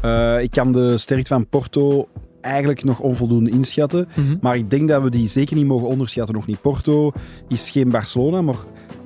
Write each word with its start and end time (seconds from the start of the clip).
Eh, 0.00 0.42
ik 0.42 0.50
kan 0.50 0.72
de 0.72 0.98
sterkte 0.98 1.28
van 1.28 1.46
Porto 1.46 2.08
eigenlijk 2.40 2.84
nog 2.84 3.00
onvoldoende 3.00 3.50
inschatten. 3.50 4.08
Mhm. 4.14 4.36
Maar 4.40 4.56
ik 4.56 4.70
denk 4.70 4.88
dat 4.88 5.02
we 5.02 5.10
die 5.10 5.26
zeker 5.26 5.56
niet 5.56 5.66
mogen 5.66 5.88
onderschatten. 5.88 6.34
Nog 6.34 6.46
niet. 6.46 6.60
Porto 6.60 7.12
is 7.48 7.70
geen 7.70 7.90
Barcelona, 7.90 8.42
maar 8.42 8.56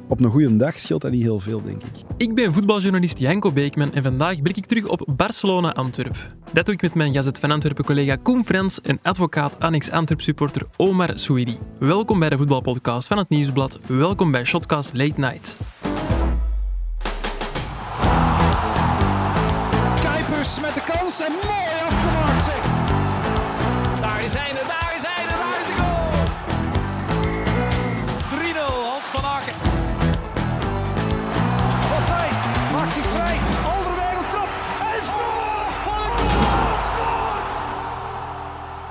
op 0.08 0.20
een 0.20 0.30
goede 0.30 0.56
dag 0.56 0.78
scheelt 0.78 1.02
dat 1.02 1.10
niet 1.10 1.22
heel 1.22 1.40
veel, 1.40 1.62
denk 1.62 1.82
ik. 1.82 1.90
Ik 2.16 2.34
ben 2.34 2.52
voetbaljournalist 2.52 3.18
Janko 3.18 3.52
Beekman 3.52 3.92
en 3.92 4.02
vandaag 4.02 4.42
blik 4.42 4.56
ik 4.56 4.66
terug 4.66 4.88
op 4.88 5.08
Barcelona-Antwerp. 5.16 6.16
Dat 6.52 6.66
doe 6.66 6.74
ik 6.74 6.82
met 6.82 6.94
mijn 6.94 7.12
Gazet 7.12 7.38
van 7.38 7.50
Antwerpen 7.50 7.84
collega 7.84 8.16
Koen 8.16 8.44
Frans 8.44 8.80
en 8.80 8.98
advocaat 9.02 9.56
Annex 9.60 9.90
Antwerp 9.90 10.20
supporter 10.20 10.62
Omar 10.76 11.10
Souiri. 11.14 11.58
Welkom 11.78 12.18
bij 12.18 12.28
de 12.28 12.36
voetbalpodcast 12.36 13.08
van 13.08 13.18
het 13.18 13.28
Nieuwsblad. 13.28 13.78
Welkom 13.86 14.30
bij 14.30 14.44
Shotcast 14.44 14.90
Late 14.94 15.20
Night. 15.20 15.56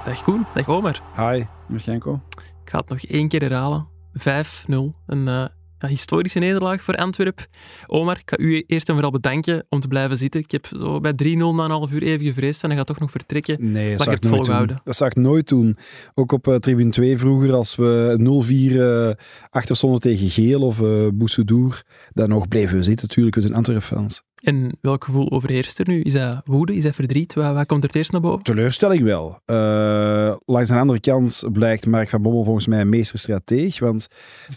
Dag 0.06 0.24
Koen, 0.24 0.46
dag 0.54 0.68
Omar. 0.68 1.02
Hi. 1.16 1.44
Dag 1.70 1.86
Janko. 1.86 2.22
Ik 2.64 2.70
ga 2.70 2.78
het 2.78 2.90
nog 2.90 3.02
één 3.02 3.28
keer 3.28 3.42
herhalen. 3.42 3.88
5-0. 4.14 4.24
Een 5.08 5.24
ja, 5.26 5.88
historische 5.88 6.40
nederlaag 6.40 6.84
voor 6.84 6.96
Antwerp. 6.96 7.48
Omar, 7.88 8.18
ik 8.18 8.30
ga 8.30 8.38
u 8.38 8.64
eerst 8.68 8.88
en 8.88 8.94
vooral 8.94 9.12
bedanken 9.12 9.66
om 9.70 9.80
te 9.80 9.88
blijven 9.88 10.18
zitten. 10.18 10.40
Ik 10.40 10.52
heb 10.52 10.68
zo 10.78 11.00
bij 11.00 11.12
3-0 11.12 11.16
na 11.16 11.64
een 11.64 11.72
half 11.72 11.92
uur 11.92 12.04
even 12.04 12.26
gevreesd 12.26 12.60
van 12.60 12.70
hij 12.70 12.78
gaat 12.78 12.88
toch 12.88 13.00
nog 13.00 13.12
vertrekken. 13.12 13.72
Nee, 13.72 13.92
dat 13.92 14.02
zou 14.02 14.16
ik 14.16 14.22
nooit 14.22 14.22
doen. 14.22 14.32
volgehouden. 14.36 14.82
Dat 14.84 14.96
zou 14.96 15.10
ik 15.10 15.16
nooit 15.16 15.48
doen. 15.48 15.78
Ook 16.14 16.32
op 16.32 16.48
eh, 16.48 16.56
tribune 16.56 16.90
2 16.90 17.18
vroeger, 17.18 17.54
als 17.54 17.76
we 17.76 18.70
0-4 18.74 18.78
eh 18.80 19.26
achter 19.50 19.76
stonden 19.76 20.00
tegen 20.00 20.30
Geel 20.30 20.62
of 20.62 20.82
eh 20.82 21.08
Boussodour, 21.14 21.84
dan 22.14 22.30
nog 22.30 22.48
bleven 22.48 22.78
we 22.78 22.84
zitten. 22.84 23.08
Natuurlijk, 23.08 23.36
we 23.36 23.42
zijn 23.42 23.56
Antwerp-fans. 23.56 24.24
En 24.42 24.78
welk 24.82 25.04
gevoel 25.04 25.32
overheerst 25.32 25.80
er 25.80 25.88
nu? 25.88 26.02
Is 26.02 26.14
dat 26.14 26.42
woede? 26.46 26.76
Is 26.76 26.84
dat 26.84 26.96
verdriet? 26.96 27.34
Wat 27.34 27.66
komt 27.66 27.82
er 27.82 27.88
het 27.88 27.96
eerst 27.96 28.12
naar 28.12 28.22
boven? 28.22 28.44
Teleurstelling 28.44 29.04
wel. 29.04 29.40
Eh, 29.46 30.36
langs 30.46 30.70
de 30.70 30.76
andere 30.76 31.00
kant 31.00 31.44
blijkt 31.52 31.86
Mark 31.86 32.10
van 32.10 32.22
Bommel 32.22 32.44
volgens 32.44 32.68
mij 32.68 32.82
een 32.82 32.90
meesterstrateeg, 32.90 33.80
want 33.80 34.08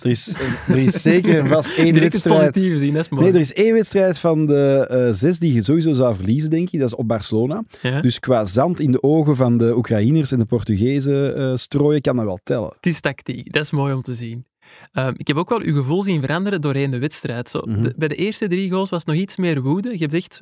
er 0.03 0.11
is, 0.11 0.35
er 0.69 0.77
is 0.77 1.03
zeker 1.03 1.39
en 1.39 1.49
vast 1.49 1.77
één 1.79 2.01
wedstrijd... 2.01 2.57
zien, 2.57 2.95
dat 2.95 3.05
is 3.05 3.09
mooi. 3.09 3.25
Nee, 3.25 3.33
er 3.33 3.41
is 3.41 3.53
één 3.53 3.73
wedstrijd 3.73 4.19
van 4.19 4.47
de 4.47 4.87
eh, 4.91 5.09
zes 5.13 5.39
die 5.39 5.53
je 5.53 5.63
sowieso 5.63 5.93
zou 5.93 6.15
verliezen, 6.15 6.51
denk 6.51 6.71
ik. 6.71 6.79
Dat 6.81 6.89
is 6.89 6.95
op 6.95 7.09
Barcelona. 7.09 7.65
Ja, 7.83 8.01
Dus 8.01 8.21
qua 8.21 8.45
zand 8.45 8.81
in 8.81 8.93
de 8.93 9.03
ogen 9.03 9.37
van 9.37 9.59
de 9.59 9.77
Oekraïners 9.77 10.33
en 10.33 10.39
de 10.39 10.45
Portugezen 10.45 11.37
eh, 11.37 11.55
strooien 11.55 12.01
kan 12.01 12.17
dat 12.17 12.25
wel 12.25 12.41
tellen. 12.43 12.73
Het 12.77 12.87
is 12.87 13.01
tactiek, 13.01 13.53
dat 13.53 13.65
is 13.65 13.71
mooi 13.71 13.95
om 13.95 14.03
te 14.03 14.15
zien. 14.15 14.45
Ehm, 14.93 15.13
ik 15.17 15.27
heb 15.27 15.37
ook 15.37 15.49
wel 15.49 15.61
uw 15.63 15.75
gevoel 15.75 16.03
zien 16.03 16.21
veranderen 16.21 16.61
doorheen 16.61 16.91
de 16.91 16.99
wedstrijd. 16.99 17.49
Zo, 17.51 17.61
Mhm. 17.65 17.83
de- 17.83 17.95
bij 17.97 18.09
de 18.09 18.15
eerste 18.15 18.49
drie 18.49 18.71
goals 18.71 18.91
was 18.91 19.05
nog 19.05 19.17
iets 19.17 19.37
meer 19.37 19.63
woede. 19.63 19.91
Je 19.91 19.99
hebt 19.99 20.13
echt 20.15 20.41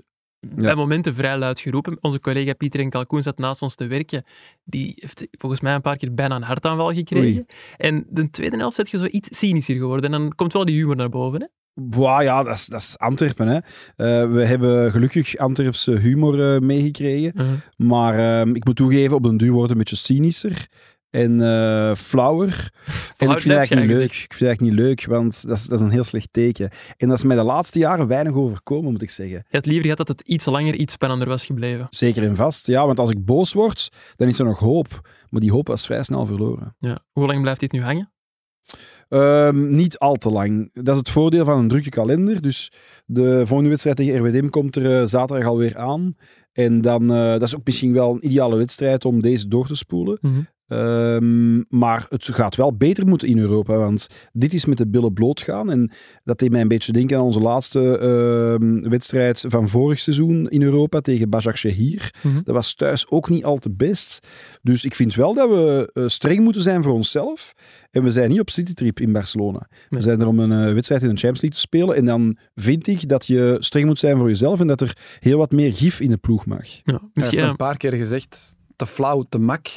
bij 0.54 0.74
momenten 0.74 1.14
vrij 1.14 1.38
luid 1.38 1.60
geroepen. 1.60 1.96
Onze 2.00 2.20
collega 2.20 2.52
Pieter 2.54 2.80
en 2.80 2.90
Kalkoen 2.90 3.22
zat 3.22 3.38
naast 3.38 3.62
ons 3.62 3.74
te 3.74 3.86
werken. 3.86 4.24
Die 4.64 4.92
heeft 4.96 5.26
volgens 5.30 5.60
mij 5.60 5.74
een 5.74 5.80
paar 5.80 5.96
keer 5.96 6.14
bijna 6.14 6.36
een 6.36 6.42
hartaanval 6.42 6.92
gekregen. 6.92 7.26
Oei. 7.36 7.44
En 7.76 8.06
de 8.10 8.30
tweede 8.30 8.56
helft 8.56 8.76
zit 8.76 8.90
je 8.90 8.96
zo 8.98 9.04
iets 9.04 9.38
cynischer 9.38 9.76
geworden. 9.76 10.12
En 10.12 10.20
dan 10.20 10.32
komt 10.34 10.52
wel 10.52 10.64
die 10.64 10.76
humor 10.76 10.96
naar 10.96 11.08
boven. 11.08 11.40
Hè? 11.40 11.46
Wow, 11.74 12.22
ja, 12.22 12.42
dat 12.42 12.54
is, 12.54 12.66
dat 12.66 12.80
is 12.80 12.98
Antwerpen. 12.98 13.46
Hè. 13.46 13.54
Eh, 13.56 14.32
we 14.32 14.44
hebben 14.44 14.90
gelukkig 14.90 15.36
Antwerpse 15.36 15.90
humor 15.90 16.54
eh, 16.54 16.60
meegekregen. 16.60 17.62
Maar 17.76 18.18
ehm, 18.40 18.54
ik 18.54 18.64
moet 18.64 18.76
toegeven, 18.76 19.16
op 19.16 19.22
den 19.22 19.36
duur 19.36 19.50
wordt 19.52 19.62
het 19.68 19.72
een 19.72 19.78
beetje 19.78 19.96
cynischer 20.14 20.66
en 21.12 21.96
flauwer. 21.96 22.72
En 23.16 23.30
ik 23.30 23.38
vind 23.38 23.42
het 23.42 23.56
eigenlijk 23.56 23.88
niet 23.88 23.96
leuk. 23.96 24.12
Ik 24.12 24.34
vind 24.34 24.38
het 24.38 24.42
eigenlijk 24.42 24.60
niet 24.60 24.86
leuk, 24.86 25.06
want 25.06 25.46
dat 25.48 25.56
is, 25.56 25.66
dat 25.66 25.80
is 25.80 25.86
een 25.86 25.92
heel 25.92 26.04
slecht 26.04 26.28
teken. 26.30 26.70
En 26.96 27.08
dat 27.08 27.16
is 27.16 27.24
mij 27.24 27.36
de 27.36 27.42
laatste 27.42 27.78
jaren 27.78 28.06
weinig 28.06 28.34
overkomen, 28.34 28.92
moet 28.92 29.02
ik 29.02 29.10
zeggen. 29.10 29.36
Je 29.48 29.56
had 29.56 29.66
liever 29.66 29.82
gehad 29.82 30.06
dat 30.06 30.08
het 30.08 30.20
iets 30.20 30.44
langer, 30.44 30.74
iets 30.74 30.92
spannender 30.92 31.28
was 31.28 31.46
gebleven. 31.46 31.86
Zeker 31.88 32.22
en 32.22 32.36
vast. 32.36 32.66
Ja, 32.66 32.86
want 32.86 32.98
als 32.98 33.10
ik 33.10 33.24
boos 33.24 33.52
word, 33.52 33.88
dan 34.16 34.28
is 34.28 34.38
er 34.38 34.44
nog 34.44 34.58
hoop. 34.58 35.10
Maar 35.28 35.40
die 35.40 35.52
hoop 35.52 35.66
was 35.66 35.86
vrij 35.86 36.02
snel 36.02 36.26
verloren. 36.26 36.76
Ja. 36.78 37.04
Hoe 37.12 37.26
lang 37.26 37.40
blijft 37.40 37.60
dit 37.60 37.72
nu 37.72 37.82
hangen? 37.82 38.12
Ehm, 39.08 39.74
niet 39.74 39.98
al 39.98 40.14
te 40.14 40.30
lang. 40.30 40.70
Dat 40.72 40.88
is 40.88 40.96
het 40.96 41.10
voordeel 41.10 41.44
van 41.44 41.58
een 41.58 41.68
drukke 41.68 41.88
kalender. 41.88 42.42
Dus 42.42 42.72
de 43.06 43.42
volgende 43.46 43.68
wedstrijd 43.68 43.96
tegen 43.96 44.18
RWDM 44.18 44.48
komt 44.48 44.76
er 44.76 45.00
eh, 45.00 45.06
zaterdag 45.06 45.46
alweer 45.46 45.76
aan. 45.76 46.16
En 46.52 46.80
dan, 46.80 47.12
eh, 47.12 47.30
dat 47.30 47.42
is 47.42 47.56
ook 47.56 47.64
misschien 47.64 47.92
wel 47.92 48.12
een 48.12 48.26
ideale 48.26 48.56
wedstrijd 48.56 49.04
om 49.04 49.22
deze 49.22 49.48
door 49.48 49.66
te 49.66 49.74
spoelen. 49.74 50.18
Mhm. 50.20 50.40
Ehm, 50.72 51.62
maar 51.68 52.06
het 52.08 52.24
gaat 52.24 52.56
wel 52.56 52.76
beter 52.76 53.06
moeten 53.06 53.28
in 53.28 53.38
Europa, 53.38 53.76
want 53.76 54.06
dit 54.32 54.52
is 54.52 54.64
met 54.64 54.78
de 54.78 54.88
billen 54.88 55.12
bloot 55.12 55.40
gaan. 55.40 55.70
En 55.70 55.90
dat 56.24 56.38
deed 56.38 56.50
mij 56.50 56.60
een 56.60 56.68
beetje 56.68 56.92
denken 56.92 57.16
aan 57.16 57.22
onze 57.22 57.40
laatste 57.40 57.98
ehm, 57.98 58.88
wedstrijd 58.88 59.44
van 59.48 59.68
vorig 59.68 60.00
seizoen 60.00 60.48
in 60.48 60.62
Europa 60.62 61.00
tegen 61.00 61.28
Başakşehir. 61.28 62.10
Mhm. 62.22 62.42
Dat 62.44 62.54
was 62.54 62.74
thuis 62.74 63.08
ook 63.08 63.28
niet 63.28 63.44
al 63.44 63.58
te 63.58 63.70
best. 63.70 64.26
Dus 64.62 64.84
ik 64.84 64.94
vind 64.94 65.14
wel 65.14 65.34
dat 65.34 65.48
we 65.48 65.90
eh, 65.92 66.04
streng 66.06 66.40
moeten 66.40 66.62
zijn 66.62 66.82
voor 66.82 66.92
onszelf. 66.92 67.52
En 67.90 68.02
we 68.02 68.10
zijn 68.12 68.30
niet 68.30 68.40
op 68.40 68.50
citytrip 68.50 69.00
in 69.00 69.12
Barcelona. 69.12 69.68
We 69.88 70.00
zijn 70.00 70.20
er 70.20 70.26
om 70.26 70.38
een 70.38 70.66
eh, 70.66 70.72
wedstrijd 70.72 71.02
in 71.02 71.08
de 71.08 71.20
Champions 71.20 71.40
League 71.40 71.58
te 71.58 71.66
spelen. 71.66 71.96
En 71.96 72.04
dan 72.04 72.36
vind 72.54 72.86
ik 72.86 73.08
dat 73.08 73.26
je 73.26 73.56
streng 73.60 73.86
moet 73.86 73.98
zijn 73.98 74.16
voor 74.16 74.28
jezelf 74.28 74.60
en 74.60 74.66
dat 74.66 74.80
er 74.80 74.96
heel 75.20 75.38
wat 75.38 75.52
meer 75.52 75.72
gif 75.72 76.00
in 76.00 76.10
de 76.10 76.16
ploeg 76.16 76.46
mag. 76.46 76.66
Ja, 76.66 76.82
Hij 76.84 76.98
misschien, 77.14 77.38
heeft 77.38 77.44
ja, 77.44 77.48
een 77.50 77.56
paar 77.56 77.76
keer 77.76 77.92
gezegd, 77.92 78.56
te 78.76 78.86
flauw, 78.86 79.22
te 79.28 79.38
mak. 79.38 79.68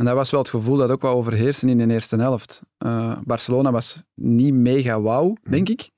En 0.00 0.06
dat 0.06 0.14
was 0.14 0.30
wel 0.30 0.40
het 0.40 0.48
gevoel 0.48 0.76
dat 0.76 0.90
ook 0.90 1.02
wel 1.02 1.14
overheerste 1.14 1.66
in 1.66 1.78
de 1.78 1.92
eerste 1.92 2.16
helft. 2.16 2.62
Eh, 2.78 3.18
Barcelona 3.24 3.70
was 3.72 4.02
niet 4.14 4.54
mega 4.54 5.00
wauw, 5.00 5.36
denk 5.50 5.68
ik. 5.68 5.90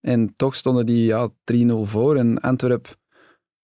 En 0.00 0.32
toch 0.34 0.54
stonden 0.54 0.86
die 0.86 1.04
ja, 1.04 1.28
3-0 1.52 1.66
voor. 1.82 2.16
En 2.16 2.40
Antwerp 2.40 2.96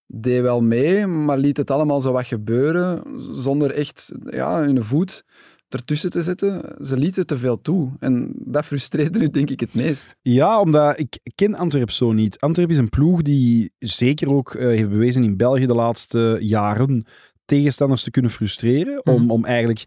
deed 0.06 0.42
wel 0.42 0.62
mee, 0.62 1.06
maar 1.06 1.38
liet 1.38 1.56
het 1.56 1.70
allemaal 1.70 2.00
zo 2.00 2.12
wat 2.12 2.26
gebeuren, 2.26 3.02
zonder 3.32 3.70
echt 3.70 4.12
ja, 4.24 4.62
hun 4.62 4.84
voet 4.84 5.24
ertussen 5.68 6.10
te 6.10 6.22
zetten. 6.22 6.76
Ze 6.86 6.96
lieten 6.96 7.26
te 7.26 7.38
veel 7.38 7.60
toe. 7.60 7.90
En 7.98 8.32
dat 8.34 8.64
frustreerde 8.64 9.18
nu 9.18 9.30
denk 9.30 9.50
ik 9.50 9.60
het 9.60 9.74
meest. 9.74 10.16
Ja, 10.22 10.60
omdat 10.60 10.98
ik 10.98 11.18
ken 11.34 11.54
Antwerp 11.54 11.90
zo 11.90 12.12
niet. 12.12 12.40
Antwerp 12.40 12.70
is 12.70 12.78
een 12.78 12.88
ploeg 12.88 13.22
die 13.22 13.72
zeker 13.78 14.32
ook 14.32 14.54
eh, 14.54 14.66
heeft 14.66 14.90
bewezen 14.90 15.24
in 15.24 15.36
België 15.36 15.66
de 15.66 15.74
laatste 15.74 16.36
jaren 16.40 17.04
tegenstanders 17.46 18.02
te 18.02 18.10
kunnen 18.10 18.30
frustreren. 18.30 19.06
Om, 19.06 19.22
Mhm. 19.22 19.30
om 19.30 19.44
eigenlijk... 19.44 19.84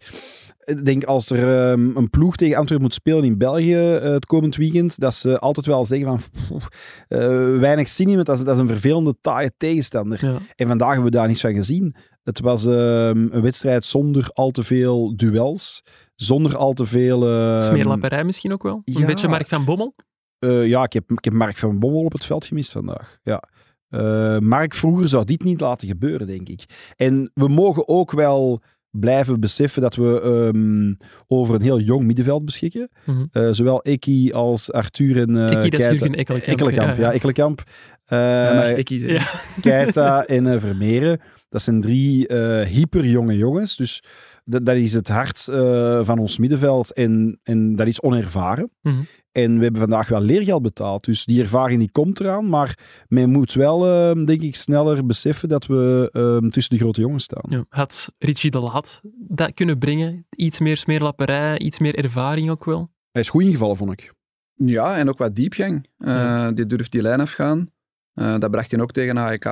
Ik 0.64 0.84
denk 0.84 1.04
als 1.04 1.30
er 1.30 1.70
ehm, 1.70 1.96
een 1.96 2.10
ploeg 2.10 2.36
tegen 2.36 2.56
Antwerpen 2.56 2.86
moet 2.86 2.94
spelen 2.94 3.24
in 3.24 3.38
België 3.38 3.74
eh, 3.96 4.00
het 4.02 4.26
komend 4.26 4.56
weekend, 4.56 5.00
dat 5.00 5.14
ze 5.14 5.38
altijd 5.38 5.66
wel 5.66 5.84
zeggen 5.84 6.06
van 6.08 6.18
pff, 6.58 6.68
eh, 7.08 7.18
weinig 7.58 7.88
zin 7.88 8.08
in, 8.08 8.14
want 8.14 8.26
dat 8.26 8.38
is, 8.38 8.44
dat 8.44 8.54
is 8.54 8.60
een 8.60 8.66
vervelende, 8.68 9.14
taaie 9.20 9.52
tegenstander. 9.56 10.26
ja. 10.26 10.38
En 10.56 10.66
vandaag 10.66 10.88
hebben 10.92 11.04
we 11.10 11.16
daar 11.16 11.26
niets 11.26 11.40
van 11.40 11.54
gezien. 11.54 11.94
Het 12.22 12.40
was 12.40 12.66
ehm, 12.66 13.26
een 13.30 13.42
wedstrijd 13.42 13.84
zonder 13.84 14.30
al 14.32 14.50
te 14.50 14.62
veel 14.64 15.16
duels, 15.16 15.82
zonder 16.14 16.56
al 16.56 16.72
te 16.72 16.86
veel... 16.86 17.28
ehm, 17.28 17.60
Smeerlapperij 17.60 18.24
misschien 18.24 18.52
ook 18.52 18.62
wel. 18.62 18.82
Een 18.84 19.06
beetje 19.06 19.28
Mark 19.28 19.48
van 19.48 19.64
Bommel. 19.64 19.94
eh, 20.38 20.66
ja, 20.66 20.82
ik 20.84 20.92
heb, 20.92 21.10
ik 21.10 21.24
heb 21.24 21.32
Mark 21.34 21.56
van 21.56 21.78
Bommel 21.78 22.04
op 22.04 22.12
het 22.12 22.24
veld 22.24 22.44
gemist 22.44 22.72
vandaag. 22.72 23.18
Ja. 23.22 23.42
Eh, 23.90 24.38
Mark 24.38 24.74
vroeger 24.74 25.08
zou 25.08 25.24
dit 25.24 25.44
niet 25.44 25.60
laten 25.60 25.88
gebeuren, 25.88 26.26
denk 26.26 26.48
ik. 26.48 26.64
En 26.96 27.30
we 27.34 27.48
mogen 27.48 27.88
ook 27.88 28.12
wel 28.12 28.62
blijven 28.90 29.40
beseffen 29.40 29.82
dat 29.82 29.94
we 29.94 30.20
ehm, 30.20 30.94
over 31.26 31.54
een 31.54 31.62
heel 31.62 31.80
jong 31.80 32.04
middenveld 32.04 32.44
beschikken. 32.44 32.90
Mhm. 33.04 33.24
Eh, 33.32 33.48
zowel 33.50 33.82
Eki 33.82 34.32
als 34.32 34.72
Arthur 34.72 35.20
en 35.20 35.30
uh, 35.30 35.50
dat 35.50 35.72
is 35.72 35.78
Jurgen 35.78 36.14
Ekkelenkamp. 36.14 36.96
Ja. 36.96 37.12
Ekkelenkamp. 37.12 37.62
Ja. 38.06 38.76
Ja. 39.12 39.22
Keita 39.60 40.24
en 40.26 40.60
Vermeeren. 40.60 41.20
Dat 41.48 41.62
zijn 41.62 41.80
drie 41.80 42.34
hyperjonge 42.64 43.36
jongens. 43.36 43.76
Dus 43.76 44.02
dat, 44.50 44.66
dat 44.66 44.76
is 44.76 44.92
het 44.92 45.08
hart 45.08 45.48
eh, 45.48 46.00
van 46.04 46.18
ons 46.18 46.38
middenveld. 46.38 46.92
En, 46.94 47.40
en 47.42 47.76
dat 47.76 47.86
is 47.86 48.00
onervaren. 48.02 48.70
Mhm. 48.82 48.96
En 49.32 49.56
we 49.56 49.62
hebben 49.62 49.80
vandaag 49.80 50.08
wel 50.08 50.20
leergeld 50.20 50.62
betaald. 50.62 51.04
Dus 51.04 51.24
die 51.24 51.40
ervaring 51.40 51.78
die 51.78 51.90
komt 51.90 52.20
eraan. 52.20 52.48
Maar 52.48 52.78
men 53.08 53.30
moet 53.30 53.52
wel, 53.52 53.86
eh, 53.86 54.24
denk 54.24 54.40
ik, 54.42 54.56
sneller 54.56 55.06
beseffen 55.06 55.48
dat 55.48 55.66
we 55.66 56.08
eh, 56.12 56.48
tussen 56.48 56.76
de 56.76 56.82
grote 56.82 57.00
jongens 57.00 57.24
staan. 57.24 57.44
Ja, 57.48 57.64
had 57.68 58.12
Richie 58.18 58.50
de 58.50 58.60
Laat 58.60 59.00
dat 59.18 59.54
kunnen 59.54 59.78
brengen? 59.78 60.26
Iets 60.30 60.58
meer 60.60 60.76
smeerlapperij, 60.76 61.58
iets 61.58 61.78
meer 61.78 61.94
ervaring 61.94 62.50
ook 62.50 62.64
wel? 62.64 62.90
Hij 63.12 63.22
is 63.22 63.28
goed 63.28 63.42
ingevallen, 63.42 63.76
vond 63.76 63.92
ik. 63.92 64.12
Ja, 64.54 64.96
en 64.96 65.08
ook 65.08 65.18
wat 65.18 65.34
diepgang. 65.36 65.88
Eh, 65.98 66.08
Ja. 66.14 66.52
Die 66.52 66.66
durft 66.66 66.92
die 66.92 67.02
lijn 67.02 67.20
afgaan. 67.20 67.70
Eh, 68.14 68.38
dat 68.38 68.50
bracht 68.50 68.70
hij 68.70 68.80
ook 68.80 68.92
tegen 68.92 69.18
AEK. 69.18 69.44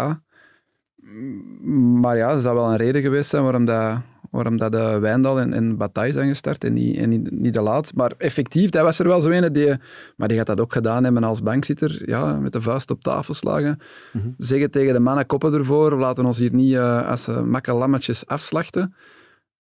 Maar 2.01 2.17
ja, 2.17 2.31
er 2.31 2.41
zou 2.41 2.55
wel 2.55 2.71
een 2.71 2.77
reden 2.77 3.03
geweest 3.03 3.31
zijn 3.31 3.43
waarom, 3.43 3.65
dat, 3.65 4.01
waarom 4.31 4.57
dat 4.57 4.73
de 4.73 4.99
Wijndal 4.99 5.41
en, 5.41 5.53
en 5.53 5.77
Bataille 5.77 6.13
zijn 6.13 6.29
gestart 6.29 6.65
en 6.65 6.73
niet, 6.73 6.97
en 6.97 7.09
niet, 7.09 7.31
niet 7.31 7.55
de 7.55 7.61
laat. 7.61 7.95
Maar 7.95 8.13
effectief, 8.19 8.71
dat 8.71 8.83
was 8.83 8.99
er 8.99 9.07
wel 9.07 9.21
zo 9.21 9.31
een 9.31 9.53
die... 9.53 9.75
Maar 10.17 10.29
die 10.29 10.37
gaat 10.37 10.47
dat 10.47 10.61
ook 10.61 10.73
gedaan 10.73 11.05
hebben 11.05 11.25
als 11.25 11.43
bankzitter. 11.43 12.03
Ja, 12.07 12.39
met 12.39 12.53
de 12.53 12.63
vuist 12.63 12.91
op 12.91 13.03
tafel 13.03 13.35
slagen. 13.35 13.79
Mhm. 14.13 14.29
Zeggen 14.39 14.71
tegen 14.71 14.93
de 14.93 15.01
mannen 15.01 15.27
koppen 15.27 15.53
ervoor. 15.53 15.91
We 15.91 15.97
laten 15.97 16.27
ons 16.27 16.39
hier 16.39 16.55
niet 16.55 16.73
uh, 16.73 17.09
als 17.09 17.29
uh, 17.29 17.43
makkelammetjes 17.43 18.27
afslachten. 18.27 18.95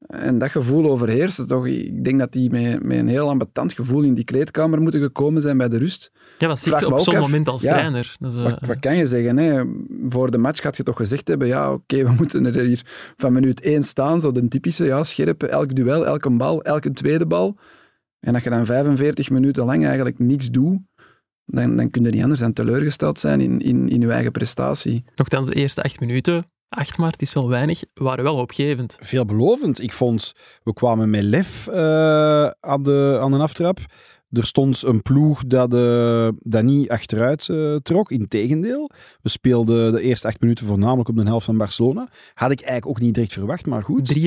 En 0.06 0.38
dat 0.38 0.50
gevoel 0.50 0.90
overheerst. 0.90 1.48
Toch, 1.48 1.66
ik 1.66 2.04
denk 2.04 2.18
dat 2.18 2.32
die 2.32 2.50
met, 2.50 2.82
met 2.82 2.98
een 2.98 3.08
heel 3.08 3.28
ambetant 3.28 3.72
gevoel 3.72 4.02
in 4.02 4.14
die 4.14 4.24
kleedkamer 4.24 4.80
moeten 4.80 5.00
gekomen 5.00 5.42
zijn 5.42 5.56
bij 5.56 5.68
de 5.68 5.78
rust. 5.78 6.12
Ja, 6.38 6.46
wat 6.46 6.58
zegt 6.58 6.80
je 6.80 6.92
op 6.92 6.98
zo'n 6.98 7.18
moment 7.18 7.48
als 7.48 7.62
ja, 7.62 7.72
trainer? 7.72 8.16
Dat 8.18 8.32
is, 8.32 8.38
uh, 8.38 8.44
wat, 8.44 8.58
wat, 8.60 8.78
kan 8.78 8.96
je 8.96 9.06
zeggen? 9.06 9.36
Hè? 9.36 9.64
Voor 10.08 10.30
de 10.30 10.38
match 10.38 10.60
gaat 10.60 10.76
je 10.76 10.82
toch 10.82 10.96
gezegd 10.96 11.28
hebben, 11.28 11.46
ja, 11.46 11.72
oké, 11.72 11.94
okay, 11.94 12.06
we 12.06 12.16
moeten 12.18 12.46
er 12.46 12.64
hier 12.64 12.82
van 13.16 13.32
minuut 13.32 13.60
één 13.60 13.82
staan, 13.82 14.20
zo 14.20 14.32
de 14.32 14.48
typische, 14.48 14.84
ja, 14.84 15.02
scherp, 15.02 15.42
elk 15.42 15.74
duel, 15.74 16.06
elke 16.06 16.30
bal, 16.30 16.62
elke 16.62 16.92
tweede 16.92 17.26
bal. 17.26 17.58
En 18.20 18.32
dat 18.32 18.44
je 18.44 18.50
dan 18.50 18.66
45 18.66 19.30
minuten 19.30 19.64
lang 19.64 19.86
eigenlijk 19.86 20.18
niks 20.18 20.50
doet, 20.50 20.78
dan, 21.44 21.76
dan 21.76 21.90
kun 21.90 22.04
je 22.04 22.10
niet 22.10 22.22
anders 22.22 22.40
dan 22.40 22.52
teleurgesteld 22.52 23.18
zijn 23.18 23.40
in, 23.40 23.60
in, 23.60 23.88
in 23.88 24.00
je 24.00 24.10
eigen 24.10 24.32
prestatie. 24.32 25.04
Nochtans, 25.14 25.48
de 25.48 25.54
eerste 25.54 25.82
acht 25.82 26.00
minuten 26.00 26.44
acht 26.68 26.98
maar, 26.98 27.10
het 27.10 27.22
is 27.22 27.32
wel 27.32 27.48
weinig, 27.48 27.82
waren 27.94 28.24
wel 28.24 28.34
opgevend. 28.34 28.96
Veelbelovend. 29.00 29.82
Ik 29.82 29.92
vond, 29.92 30.32
we 30.62 30.72
kwamen 30.72 31.10
met 31.10 31.22
lef 31.22 31.66
uh, 31.70 31.74
aan, 32.46 32.82
de, 32.82 33.18
aan 33.20 33.30
de 33.30 33.38
aftrap. 33.38 33.78
Er 34.30 34.46
stond 34.46 34.82
een 34.82 35.02
ploeg 35.02 35.46
dat, 35.46 35.74
uh, 35.74 36.28
dat 36.38 36.62
niet 36.62 36.88
achteruit 36.88 37.48
uh, 37.50 37.76
trok. 37.76 38.10
Integendeel. 38.10 38.90
We 39.22 39.28
speelden 39.28 39.92
de 39.92 40.00
eerste 40.00 40.26
acht 40.26 40.40
minuten 40.40 40.66
voornamelijk 40.66 41.08
op 41.08 41.16
de 41.16 41.22
helft 41.22 41.44
van 41.44 41.56
Barcelona. 41.56 42.08
Had 42.34 42.50
ik 42.50 42.60
eigenlijk 42.60 42.86
ook 42.86 43.00
niet 43.00 43.14
direct 43.14 43.32
verwacht, 43.32 43.66
maar 43.66 43.82
goed. 43.82 44.18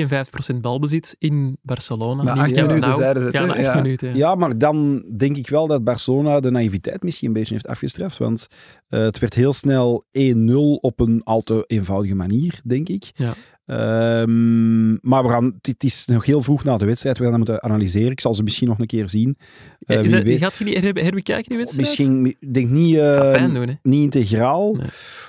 53% 0.53 0.55
balbezit 0.61 1.15
in 1.19 1.57
Barcelona. 1.61 2.23
Na 2.23 2.35
acht 2.35 2.55
ja, 2.55 2.61
minuten 2.61 2.89
nou, 2.89 3.01
zeiden 3.01 3.21
ze 3.21 3.27
het. 3.27 3.37
Ja, 3.37 3.45
na 3.45 3.53
acht 3.53 3.61
ja. 3.61 3.75
minuten. 3.75 4.07
Ja. 4.07 4.15
Ja, 4.15 4.35
maar 4.35 4.57
dan 4.57 5.03
denk 5.17 5.37
ik 5.37 5.49
wel 5.49 5.67
dat 5.67 5.83
Barcelona 5.83 6.39
de 6.39 6.51
naïviteit 6.51 7.03
misschien 7.03 7.27
een 7.27 7.33
beetje 7.33 7.53
heeft 7.53 7.67
afgestraft. 7.67 8.17
Want 8.17 8.47
uh, 8.89 8.99
het 8.99 9.19
werd 9.19 9.33
heel 9.33 9.53
snel 9.53 10.05
1-0 10.35 10.51
op 10.81 10.99
een 10.99 11.21
al 11.23 11.41
te 11.41 11.63
eenvoudige 11.67 12.15
manier, 12.15 12.61
denk 12.63 12.89
ik. 12.89 13.11
Ja. 13.15 13.33
Um, 13.65 14.99
maar 15.01 15.23
we 15.23 15.29
gaan, 15.29 15.53
het 15.61 15.83
is 15.83 16.05
nog 16.05 16.25
heel 16.25 16.41
vroeg 16.41 16.63
na 16.63 16.77
de 16.77 16.85
wedstrijd. 16.85 17.17
We 17.17 17.23
gaan 17.23 17.31
dat 17.31 17.47
moeten 17.47 17.63
analyseren. 17.63 18.11
Ik 18.11 18.19
zal 18.19 18.33
ze 18.33 18.43
misschien 18.43 18.67
nog 18.67 18.79
een 18.79 18.85
keer 18.85 19.09
zien. 19.09 19.37
Uh, 19.85 20.03
is 20.03 20.11
dat, 20.11 20.27
gaat 20.27 20.57
je 20.57 20.63
die 20.63 20.77
her, 20.77 21.03
herbekijken, 21.03 21.49
die 21.49 21.57
wedstrijd? 21.57 21.87
Misschien, 21.87 22.25
ik 22.25 22.53
denk 22.53 22.69
niet, 22.69 22.95
uh, 22.95 23.31
pijn 23.31 23.53
doen, 23.53 23.67
hè? 23.67 23.73
niet 23.83 24.15
integraal, 24.15 24.73
nee. 24.73 24.87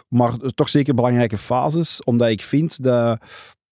maar 0.09 0.37
toch 0.55 0.69
zeker 0.69 0.95
belangrijke 0.95 1.39
fases. 1.39 2.05
Omdat 2.05 2.29
ik 2.29 2.43
vind 2.43 2.83
dat 2.83 3.19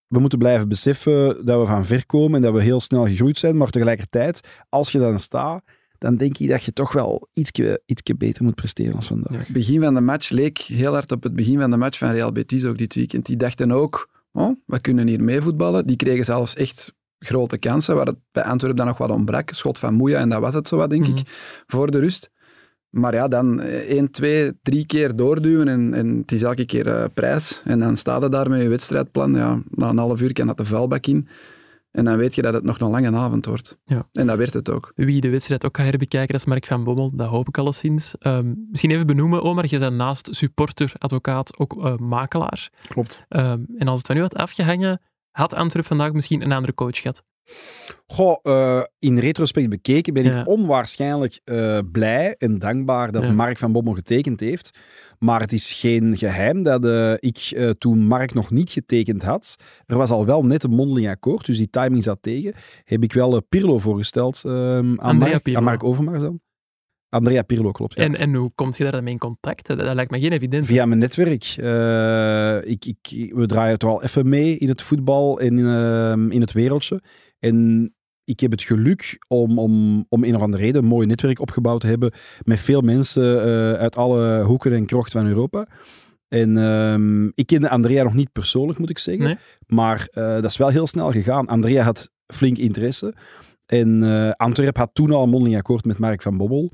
we 0.07 0.19
moeten 0.19 0.39
blijven 0.39 0.69
beseffen 0.69 1.47
dat 1.47 1.61
we 1.61 1.67
van 1.67 1.85
ver 1.85 2.06
komen 2.06 2.35
en 2.35 2.43
dat 2.43 2.53
we 2.53 2.63
heel 2.63 2.81
snel 2.81 3.06
gegroeid 3.06 3.39
zijn. 3.39 3.56
Maar 3.56 3.71
tegelijkertijd, 3.71 4.49
als 4.69 4.93
je 4.93 4.99
dan 4.99 5.19
staat, 5.19 5.63
dan 5.99 6.17
denk 6.17 6.39
ik 6.39 6.49
dat 6.49 6.63
je 6.63 6.73
toch 6.73 6.93
wel 6.93 7.29
ietsje, 7.33 7.83
ietsje 7.87 8.17
beter 8.17 8.45
moet 8.45 8.55
presteren 8.55 8.95
als 8.95 9.06
vandaag. 9.06 9.39
Het 9.39 9.49
begin 9.49 9.81
van 9.81 9.95
de 9.95 10.01
match 10.01 10.31
leek 10.31 10.59
heel 10.59 10.93
hard 10.93 11.13
op 11.13 11.23
het 11.23 11.35
begin 11.35 11.59
van 11.59 11.71
de 11.71 11.77
match 11.77 11.99
van 11.99 12.11
Real 12.11 12.33
Betis 12.33 12.65
ook 12.65 12.79
dit 12.79 12.95
weekend. 12.95 13.27
Die 13.27 13.37
dachten 13.37 13.73
ook, 13.73 14.09
oh, 14.32 14.56
we 14.67 14.81
kunnen 14.81 15.06
hier 15.06 15.23
mee 15.23 15.41
voetballen. 15.41 15.87
Die 15.87 15.97
kregen 15.97 16.25
zelfs 16.25 16.55
echt 16.55 16.94
grote 17.19 17.59
kansen, 17.59 17.97
waar 17.97 18.06
het 18.06 18.19
bij 18.32 18.43
Antwerpen 18.43 18.79
dan 18.79 18.87
nog 18.87 18.99
wat 18.99 19.11
ontbrak. 19.11 19.50
Schot 19.50 19.79
van 19.79 19.94
Moeja 19.94 20.19
en 20.19 20.29
dat 20.29 20.41
was 20.41 20.55
het 20.55 20.69
zo 20.69 20.77
wat, 20.77 20.91
denk 20.91 21.06
mm 21.06 21.11
-hmm. 21.11 21.19
ik, 21.19 21.62
voor 21.67 21.91
de 21.91 21.99
rust. 21.99 22.31
Maar 22.91 23.15
ja, 23.15 23.29
dan 23.29 23.61
1, 23.61 24.11
2, 24.11 24.53
3 24.62 24.87
keer 24.87 25.17
doorduwen 25.17 25.69
en, 25.69 25.94
en 25.94 26.17
het 26.17 26.32
is 26.32 26.43
elke 26.43 26.67
keer 26.67 26.87
uh, 26.87 27.05
prijs. 27.15 27.62
En 27.65 27.79
dan 27.79 27.97
staat 27.97 28.23
het 28.23 28.32
daar 28.32 28.50
met 28.50 28.62
je 28.62 28.69
wedstrijdplan. 28.69 29.35
Ja, 29.35 29.62
na 29.71 29.88
een 29.88 29.99
half 29.99 30.21
uur 30.21 30.32
kan 30.32 30.47
dat 30.47 30.56
de 30.56 30.65
vuilbak 30.65 31.06
in. 31.06 31.29
En 31.91 32.05
dan 32.05 32.17
weet 32.17 32.35
je 32.35 32.43
dat 32.43 32.55
het 32.55 32.65
nog 32.65 32.81
een 32.81 32.91
lange 32.91 33.17
avond 33.17 33.47
wordt. 33.47 33.79
Ja. 33.85 34.09
En 34.13 34.27
dat 34.27 34.39
werd 34.39 34.55
het 34.55 34.71
ook. 34.71 34.93
Wie 34.95 35.21
de 35.21 35.29
wedstrijd 35.29 35.65
ook 35.65 35.77
gaat 35.77 35.87
herbekijken, 35.87 36.33
dat 36.33 36.41
is 36.41 36.47
Mark 36.47 36.67
van 36.67 36.85
Bommel. 36.85 37.17
Dat 37.17 37.29
hoop 37.29 37.49
ik 37.49 37.59
alleszins. 37.59 38.15
Um, 38.21 38.67
misschien 38.71 38.91
even 38.91 39.07
benoemen, 39.07 39.43
Omar. 39.43 39.65
Je 39.69 39.79
bent 39.79 39.97
naast 39.97 40.29
supporter, 40.31 40.93
advocaat, 40.99 41.59
ook 41.59 41.77
uh, 41.77 41.97
makelaar. 41.97 42.71
Klopt. 42.89 43.25
Um, 43.29 43.67
en 43.77 43.89
als 43.89 43.99
het 43.99 44.07
van 44.07 44.17
u 44.17 44.21
had 44.21 44.35
afgehangen, 44.35 45.01
had 45.31 45.55
Antwerp 45.55 45.87
vandaag 45.87 46.13
misschien 46.13 46.43
een 46.43 46.53
andere 46.53 46.75
coach 46.75 47.01
gehad? 47.01 47.25
Goh, 48.06 48.38
uh, 48.43 48.82
in 48.99 49.19
retrospect 49.19 49.69
bekeken 49.69 50.14
ben 50.14 50.25
ja. 50.25 50.41
ik 50.41 50.49
onwaarschijnlijk 50.49 51.41
uh, 51.44 51.79
blij 51.93 52.35
en 52.38 52.58
dankbaar 52.58 53.12
dat 53.12 53.25
ja. 53.25 53.32
Mark 53.32 53.58
van 53.58 53.73
Bommel 53.73 53.94
getekend 53.94 54.41
heeft. 54.41 54.79
Maar 55.19 55.41
het 55.41 55.52
is 55.52 55.73
geen 55.73 56.17
geheim 56.17 56.62
dat 56.62 56.85
uh, 56.85 57.12
ik 57.17 57.50
uh, 57.55 57.70
toen 57.70 58.05
Mark 58.05 58.35
nog 58.35 58.50
niet 58.50 58.70
getekend 58.70 59.23
had, 59.23 59.56
er 59.87 59.97
was 59.97 60.11
al 60.11 60.26
wel 60.26 60.44
net 60.44 60.62
een 60.62 60.70
mondeling 60.70 61.08
akkoord, 61.08 61.47
dus 61.47 61.56
die 61.56 61.70
timing 61.70 62.02
zat 62.02 62.19
tegen, 62.20 62.55
heb 62.85 63.02
ik 63.02 63.12
wel 63.12 63.35
uh, 63.35 63.41
Pirlo 63.49 63.79
voorgesteld 63.79 64.43
um, 64.46 65.00
aan, 65.00 65.17
Mark, 65.17 65.43
Pirlo. 65.43 65.58
aan 65.58 65.64
Mark 65.64 65.85
Overmars 65.85 66.23
dan. 66.23 66.41
Andrea 67.08 67.43
Pirlo, 67.43 67.73
klopt. 67.73 67.94
Ja. 67.94 68.03
En, 68.03 68.17
en 68.17 68.35
hoe 68.35 68.50
komt 68.55 68.76
je 68.76 68.91
daar 68.91 69.03
mee 69.03 69.12
in 69.12 69.19
contact? 69.19 69.67
Dat, 69.67 69.79
dat 69.79 69.94
lijkt 69.94 70.11
me 70.11 70.20
geen 70.20 70.32
evident. 70.32 70.67
Via 70.67 70.87
mijn 70.87 70.99
netwerk. 70.99 71.44
Ik, 72.64 72.85
ik, 72.85 73.32
we 73.35 73.46
draaien 73.46 73.73
het 73.73 73.82
wel 73.82 74.03
even 74.03 74.29
mee 74.29 74.58
in 74.58 74.69
het 74.69 74.82
voetbal 74.82 75.41
en 75.41 75.58
in, 75.58 75.64
uh, 75.64 76.35
in 76.35 76.41
het 76.41 76.53
wereldje. 76.53 77.03
En 77.41 77.89
ik 78.25 78.41
heb 78.41 78.51
het 78.51 78.63
geluk 78.63 79.25
om, 79.29 79.59
om, 79.59 80.07
om 80.09 80.25
een 80.25 80.35
of 80.35 80.43
andere 80.43 80.63
reden 80.63 80.83
een 80.83 80.89
mooi 80.89 81.07
netwerk 81.07 81.41
opgebouwd 81.41 81.81
te 81.81 81.87
hebben 81.87 82.13
met 82.43 82.61
veel 82.61 82.81
mensen 82.81 83.47
uh, 83.47 83.73
uit 83.73 83.97
alle 83.97 84.43
hoeken 84.43 84.73
en 84.73 84.87
krochten 84.87 85.21
van 85.21 85.29
Europa. 85.29 85.67
En 86.29 86.57
um, 86.57 87.33
ik 87.35 87.47
kende 87.47 87.69
Andrea 87.69 88.03
nog 88.03 88.15
niet 88.15 88.33
persoonlijk, 88.33 88.79
moet 88.79 88.91
ik 88.91 88.99
zeggen. 88.99 89.25
Nee. 89.25 89.37
Maar 89.67 90.09
uh, 90.15 90.25
dat 90.25 90.45
is 90.45 90.57
wel 90.57 90.69
heel 90.69 90.87
snel 90.87 91.11
gegaan. 91.11 91.47
Andrea 91.47 91.83
had 91.83 92.11
flink 92.27 92.57
interesse. 92.57 93.15
En 93.67 94.03
uh, 94.03 94.31
Antwerp 94.31 94.77
had 94.77 94.91
toen 94.93 95.13
al 95.13 95.23
een 95.23 95.29
mondeling 95.29 95.59
akkoord 95.59 95.85
met 95.85 95.99
Mark 95.99 96.23
van 96.23 96.37
Bobbel. 96.37 96.73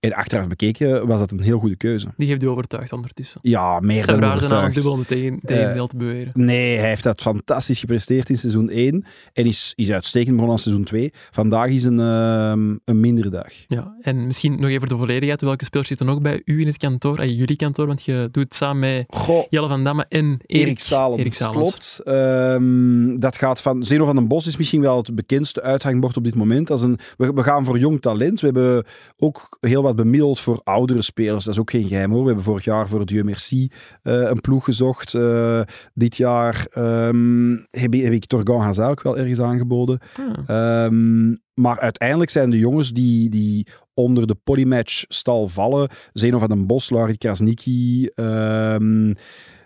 En 0.00 0.12
achteraf 0.12 0.48
bekeken 0.48 1.06
was 1.06 1.18
dat 1.18 1.30
een 1.30 1.40
heel 1.40 1.58
goede 1.58 1.76
keuze. 1.76 2.08
Die 2.16 2.28
heeft 2.28 2.42
u 2.42 2.46
overtuigd 2.46 2.92
ondertussen. 2.92 3.40
Ja, 3.42 3.80
meer 3.80 4.06
dan 4.06 4.18
raar 4.18 4.34
overtuigd. 4.34 4.62
zijn 4.62 4.72
dubbel 4.72 4.92
om 4.92 4.98
het 4.98 5.08
tegen, 5.08 5.40
tegendeel 5.44 5.86
te 5.86 5.96
beweren. 5.96 6.30
Nee, 6.34 6.76
hij 6.76 6.88
heeft 6.88 7.02
dat 7.02 7.20
fantastisch 7.20 7.80
gepresteerd 7.80 8.30
in 8.30 8.38
seizoen 8.38 8.70
1 8.70 9.04
en 9.32 9.44
is, 9.44 9.72
is 9.76 9.90
uitstekend 9.90 10.30
begonnen 10.30 10.56
aan 10.56 10.62
seizoen 10.62 10.84
2. 10.84 11.12
Vandaag 11.30 11.68
is 11.68 11.84
een, 11.84 11.98
uh, 11.98 12.76
een 12.84 13.00
mindere 13.00 13.28
dag. 13.28 13.52
Ja, 13.68 13.94
en 14.00 14.26
misschien 14.26 14.60
nog 14.60 14.70
even 14.70 14.88
de 14.88 14.96
volledigheid. 14.96 15.40
Welke 15.40 15.64
spelers 15.64 15.88
zitten 15.88 16.06
nog 16.06 16.20
bij 16.20 16.42
u 16.44 16.60
in 16.60 16.66
het 16.66 16.76
kantoor, 16.76 17.20
in 17.20 17.34
jullie 17.34 17.56
kantoor? 17.56 17.86
Want 17.86 18.04
je 18.04 18.28
doet 18.32 18.44
het 18.44 18.54
samen 18.54 18.78
met 18.78 19.04
Goh, 19.08 19.46
Jelle 19.50 19.68
van 19.68 19.84
Damme 19.84 20.06
en 20.08 20.24
Erik, 20.24 20.66
Erik 20.66 20.78
Salens. 20.78 21.20
Erik 21.20 21.32
Salens. 21.32 22.00
Klopt. 22.02 22.02
Um, 22.06 23.20
dat 23.20 23.36
gaat 23.36 23.62
van... 23.62 23.84
Zeno 23.84 24.04
van 24.04 24.16
den 24.16 24.28
Bos 24.28 24.46
is 24.46 24.56
misschien 24.56 24.80
wel 24.80 24.96
het 24.96 25.14
bekendste 25.14 25.62
uithangbord 25.62 26.16
op 26.16 26.24
dit 26.24 26.34
moment. 26.34 26.70
Als 26.70 26.82
een, 26.82 26.98
we, 27.16 27.32
we 27.32 27.42
gaan 27.42 27.64
voor 27.64 27.78
jong 27.78 28.00
talent. 28.00 28.40
We 28.40 28.46
hebben 28.46 28.84
ook 29.16 29.56
heel 29.60 29.82
wat 29.82 29.87
bemiddeld 29.94 30.40
voor 30.40 30.60
oudere 30.64 31.02
spelers. 31.02 31.44
Dat 31.44 31.54
is 31.54 31.60
ook 31.60 31.70
geen 31.70 31.88
geheim 31.88 32.10
hoor. 32.10 32.20
We 32.20 32.26
hebben 32.26 32.44
vorig 32.44 32.64
jaar 32.64 32.88
voor 32.88 33.06
Dieu 33.06 33.24
Merci 33.24 33.70
uh, 34.02 34.28
een 34.28 34.40
ploeg 34.40 34.64
gezocht. 34.64 35.14
Uh, 35.14 35.60
dit 35.94 36.16
jaar 36.16 36.66
um, 36.78 37.66
heb, 37.70 37.92
heb, 37.92 38.12
ik 38.12 38.24
Torgan 38.24 38.60
Hazard 38.60 38.90
ook 38.90 39.02
wel 39.02 39.18
ergens 39.18 39.40
aangeboden. 39.40 39.98
Ah. 40.46 40.84
Um, 40.84 41.40
maar 41.54 41.80
uiteindelijk 41.80 42.30
zijn 42.30 42.50
de 42.50 42.58
jongens 42.58 42.92
die, 42.92 43.30
die 43.30 43.66
onder 43.94 44.26
de 44.26 44.36
polymatch-stal 44.44 45.48
vallen. 45.48 45.88
Zeno 46.12 46.38
van 46.38 46.48
den 46.48 46.66
Bos, 46.66 46.90
Larit 46.90 47.18
Krasniki... 47.18 48.08
Um, 48.14 49.14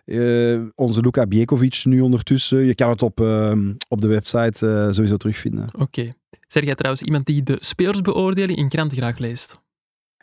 uh, 0.05 0.61
onze 0.75 1.01
Luka 1.01 1.27
Bjekovic 1.27 1.81
nu 1.85 2.01
ondertussen. 2.01 2.59
Je 2.59 2.75
kan 2.75 2.91
het 2.91 3.03
op, 3.03 3.21
uh, 3.21 3.53
op 3.89 4.01
de 4.01 4.09
website 4.09 4.67
uh, 4.67 4.93
sowieso 4.93 5.17
terugvinden. 5.17 5.69
Oké. 5.73 5.83
Okay. 5.83 6.15
Zeg 6.49 6.65
jij 6.65 6.75
trouwens 6.75 7.03
iemand 7.03 7.27
die 7.27 7.43
de 7.43 7.57
spelersbeoordeling 7.61 8.59
in 8.59 8.69
kranten 8.69 8.97
graag 8.97 9.19
leest? 9.19 9.61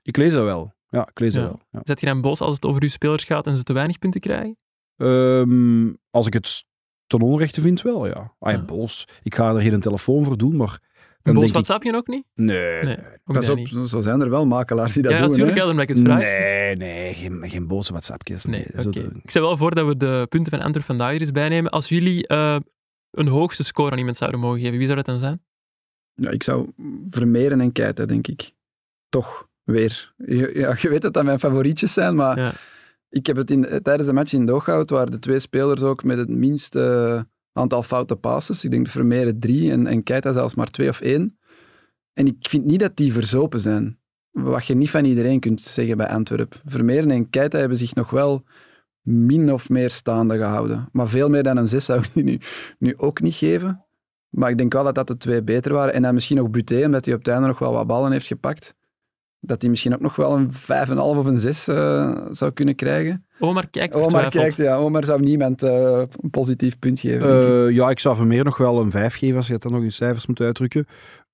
Ik 0.10 0.18
lees 0.18 0.32
dat 0.32 0.44
wel. 0.44 0.74
Ja, 0.90 1.08
ik 1.08 1.20
lees 1.20 1.34
ja. 1.34 1.42
dat 1.42 1.50
wel. 1.50 1.60
Ja. 1.72 1.80
Zet 1.84 2.00
je 2.00 2.06
dan 2.06 2.22
boos 2.22 2.42
als 2.42 2.56
het 2.56 2.66
over 2.66 2.82
uw 2.82 2.88
spelers 2.90 3.24
gaat 3.24 3.48
en 3.48 3.58
ze 3.58 3.64
te 3.64 3.74
weinig 3.74 4.00
punten 4.00 4.22
krijgen? 4.22 4.58
Um, 4.96 5.98
als 6.10 6.28
ik 6.28 6.34
het 6.34 6.64
ten 7.08 7.22
onrechte 7.22 7.62
vind, 7.62 7.82
wel, 7.82 8.08
ja. 8.08 8.36
Ah, 8.40 8.52
ja, 8.52 8.58
Ja. 8.58 8.64
boos. 8.66 9.06
Ik 9.24 9.36
ga 9.36 9.56
er 9.56 9.62
geen 9.62 9.80
telefoon 9.80 10.24
voor 10.26 10.38
doen, 10.38 10.56
maar... 10.56 10.80
Een 10.80 11.34
Dan 11.34 11.34
boos 11.34 11.44
denk 11.44 11.48
ik, 11.48 11.54
WhatsApp 11.68 11.84
je 11.84 11.94
ook 12.00 12.08
niet? 12.08 12.26
nee, 12.34 12.84
Nee. 12.84 12.84
nee. 12.84 12.98
Ook 13.26 13.36
Pas 13.36 13.46
dat 13.46 13.50
op, 13.50 13.58
niet. 13.58 13.70
zo 13.70 13.86
zo 13.86 14.02
zijn 14.02 14.22
er 14.22 14.30
wel 14.30 14.46
makelaars 14.46 14.94
die 14.94 15.04
dat 15.04 15.12
Ja, 15.12 15.18
doen. 15.20 15.28
natuurlijk, 15.30 15.58
hè. 15.58 15.64
ja, 15.64 15.70
omdat 15.70 15.90
ik 15.90 15.96
het 15.96 16.04
vraag. 16.06 16.20
Nee, 16.20 16.76
nee, 16.76 17.14
geen, 17.14 17.50
geen 17.50 17.68
boze 17.68 17.92
WhatsAppjes. 17.92 18.46
Nee, 18.46 18.64
Ik 19.22 19.30
stel 19.30 19.42
wel 19.42 19.58
voor 19.58 19.76
dat 19.76 19.88
we 19.88 19.98
de 19.98 20.26
punten 20.30 20.52
van 20.52 20.62
Antwerp 20.62 20.86
vandaag 20.86 21.14
er 21.14 21.20
eens 21.20 21.32
bijnemen. 21.32 21.72
Als 21.72 21.90
jullie 21.90 22.28
eh, 22.28 22.56
een 23.12 23.28
hoogste 23.28 23.64
score 23.64 23.92
aan 23.92 23.98
iemand 23.98 24.18
zouden 24.18 24.40
mogen 24.40 24.60
geven, 24.60 24.78
wie 24.78 24.86
zou 24.86 24.98
dat 24.98 25.06
dan 25.06 25.20
zijn? 25.20 25.42
Ja, 26.14 26.30
ik 26.30 26.44
zou 26.44 26.70
Vermeeren 27.10 27.62
en 27.62 27.72
Keita, 27.72 28.06
denk 28.06 28.28
ik. 28.28 28.52
Toch 29.10 29.48
weer. 29.72 30.14
Je, 30.18 30.52
ja, 30.54 30.76
je 30.82 30.90
weet 30.90 31.02
dat 31.02 31.14
dat 31.14 31.24
mijn 31.24 31.40
favorietjes 31.40 31.94
zijn, 31.94 32.16
maar 32.16 32.40
Ja. 32.40 32.54
ik 33.10 33.26
heb 33.26 33.36
het 33.36 33.52
in, 33.52 33.80
tijdens 33.82 34.08
de 34.08 34.14
match 34.14 34.34
in 34.34 34.48
het 34.48 34.90
waren 34.90 35.12
de 35.12 35.20
twee 35.20 35.40
spelers 35.40 35.82
ook 35.82 36.04
met 36.04 36.18
het 36.18 36.30
minste 36.30 37.26
aantal 37.54 37.84
foute 37.84 38.16
passes. 38.16 38.64
Ik 38.64 38.72
denk 38.72 38.86
de 38.86 38.92
Vermeeren 38.92 39.40
drie 39.40 39.72
en, 39.72 39.88
en 39.88 40.04
Keita 40.04 40.32
zelfs 40.32 40.56
maar 40.56 40.68
twee 40.68 40.90
of 40.90 41.02
één. 41.02 41.38
En 42.14 42.28
ik 42.28 42.36
vind 42.40 42.66
niet 42.66 42.80
dat 42.80 42.96
die 42.96 43.14
verzopen 43.14 43.60
zijn. 43.60 44.00
Wat 44.32 44.66
je 44.66 44.76
niet 44.76 44.90
van 44.90 45.06
iedereen 45.06 45.40
kunt 45.40 45.62
zeggen 45.62 45.98
bij 45.98 46.08
Antwerp. 46.08 46.62
Vermeeren 46.66 47.12
en 47.12 47.30
Keita 47.30 47.58
hebben 47.58 47.78
zich 47.78 47.96
nog 47.96 48.10
wel 48.10 48.44
min 49.02 49.54
of 49.54 49.70
meer 49.70 49.92
staande 49.92 50.38
gehouden. 50.38 50.90
Maar 50.92 51.08
veel 51.08 51.30
meer 51.30 51.44
dan 51.44 51.58
een 51.58 51.68
zes 51.68 51.86
zou 51.86 52.00
ik 52.00 52.14
die 52.14 52.24
nu, 52.24 52.40
nu 52.80 52.94
ook 52.98 53.22
niet 53.22 53.36
geven. 53.36 53.86
Maar 54.30 54.50
ik 54.50 54.58
denk 54.58 54.74
wel 54.74 54.84
dat 54.84 54.96
dat 54.96 55.08
de 55.08 55.18
twee 55.18 55.44
beter 55.44 55.74
waren. 55.74 55.94
En 55.94 56.02
dan 56.02 56.14
misschien 56.14 56.40
ook 56.40 56.52
Buté, 56.52 56.86
omdat 56.86 57.06
hij 57.06 57.14
op 57.14 57.20
het 57.20 57.30
einde 57.30 57.48
nog 57.48 57.60
wel 57.60 57.74
wat 57.74 57.88
ballen 57.88 58.12
heeft 58.12 58.28
gepakt. 58.28 58.76
Dat 59.42 59.62
hij 59.62 59.70
misschien 59.70 59.94
ook 59.94 60.00
nog 60.00 60.16
wel 60.16 60.36
een 60.36 60.52
5,5 60.54 60.94
of 60.98 61.26
een 61.26 61.40
6 61.40 61.68
uh, 61.68 62.18
zou 62.32 62.52
kunnen 62.52 62.76
krijgen. 62.76 63.26
Omar 63.40 63.70
kijkt 63.70 63.96
Omar 63.96 64.30
kijkt, 64.30 64.56
ja. 64.56 64.78
Omar 64.78 65.06
zou 65.06 65.22
niemand 65.22 65.64
uh, 65.64 66.04
een 66.22 66.30
positief 66.30 66.80
punt 66.80 67.00
geven. 67.00 67.30
Uh, 67.30 67.76
ja, 67.76 67.90
ik 67.90 68.00
zou 68.00 68.16
Vermeer 68.16 68.44
nog 68.44 68.58
wel 68.58 68.80
een 68.80 68.92
5 68.92 69.16
geven 69.16 69.36
als 69.36 69.48
je 69.48 69.54
het 69.54 69.62
dan 69.62 69.72
nog 69.72 69.84
in 69.84 69.92
cijfers 69.92 70.28
moet 70.28 70.42
uitdrukken. 70.42 70.86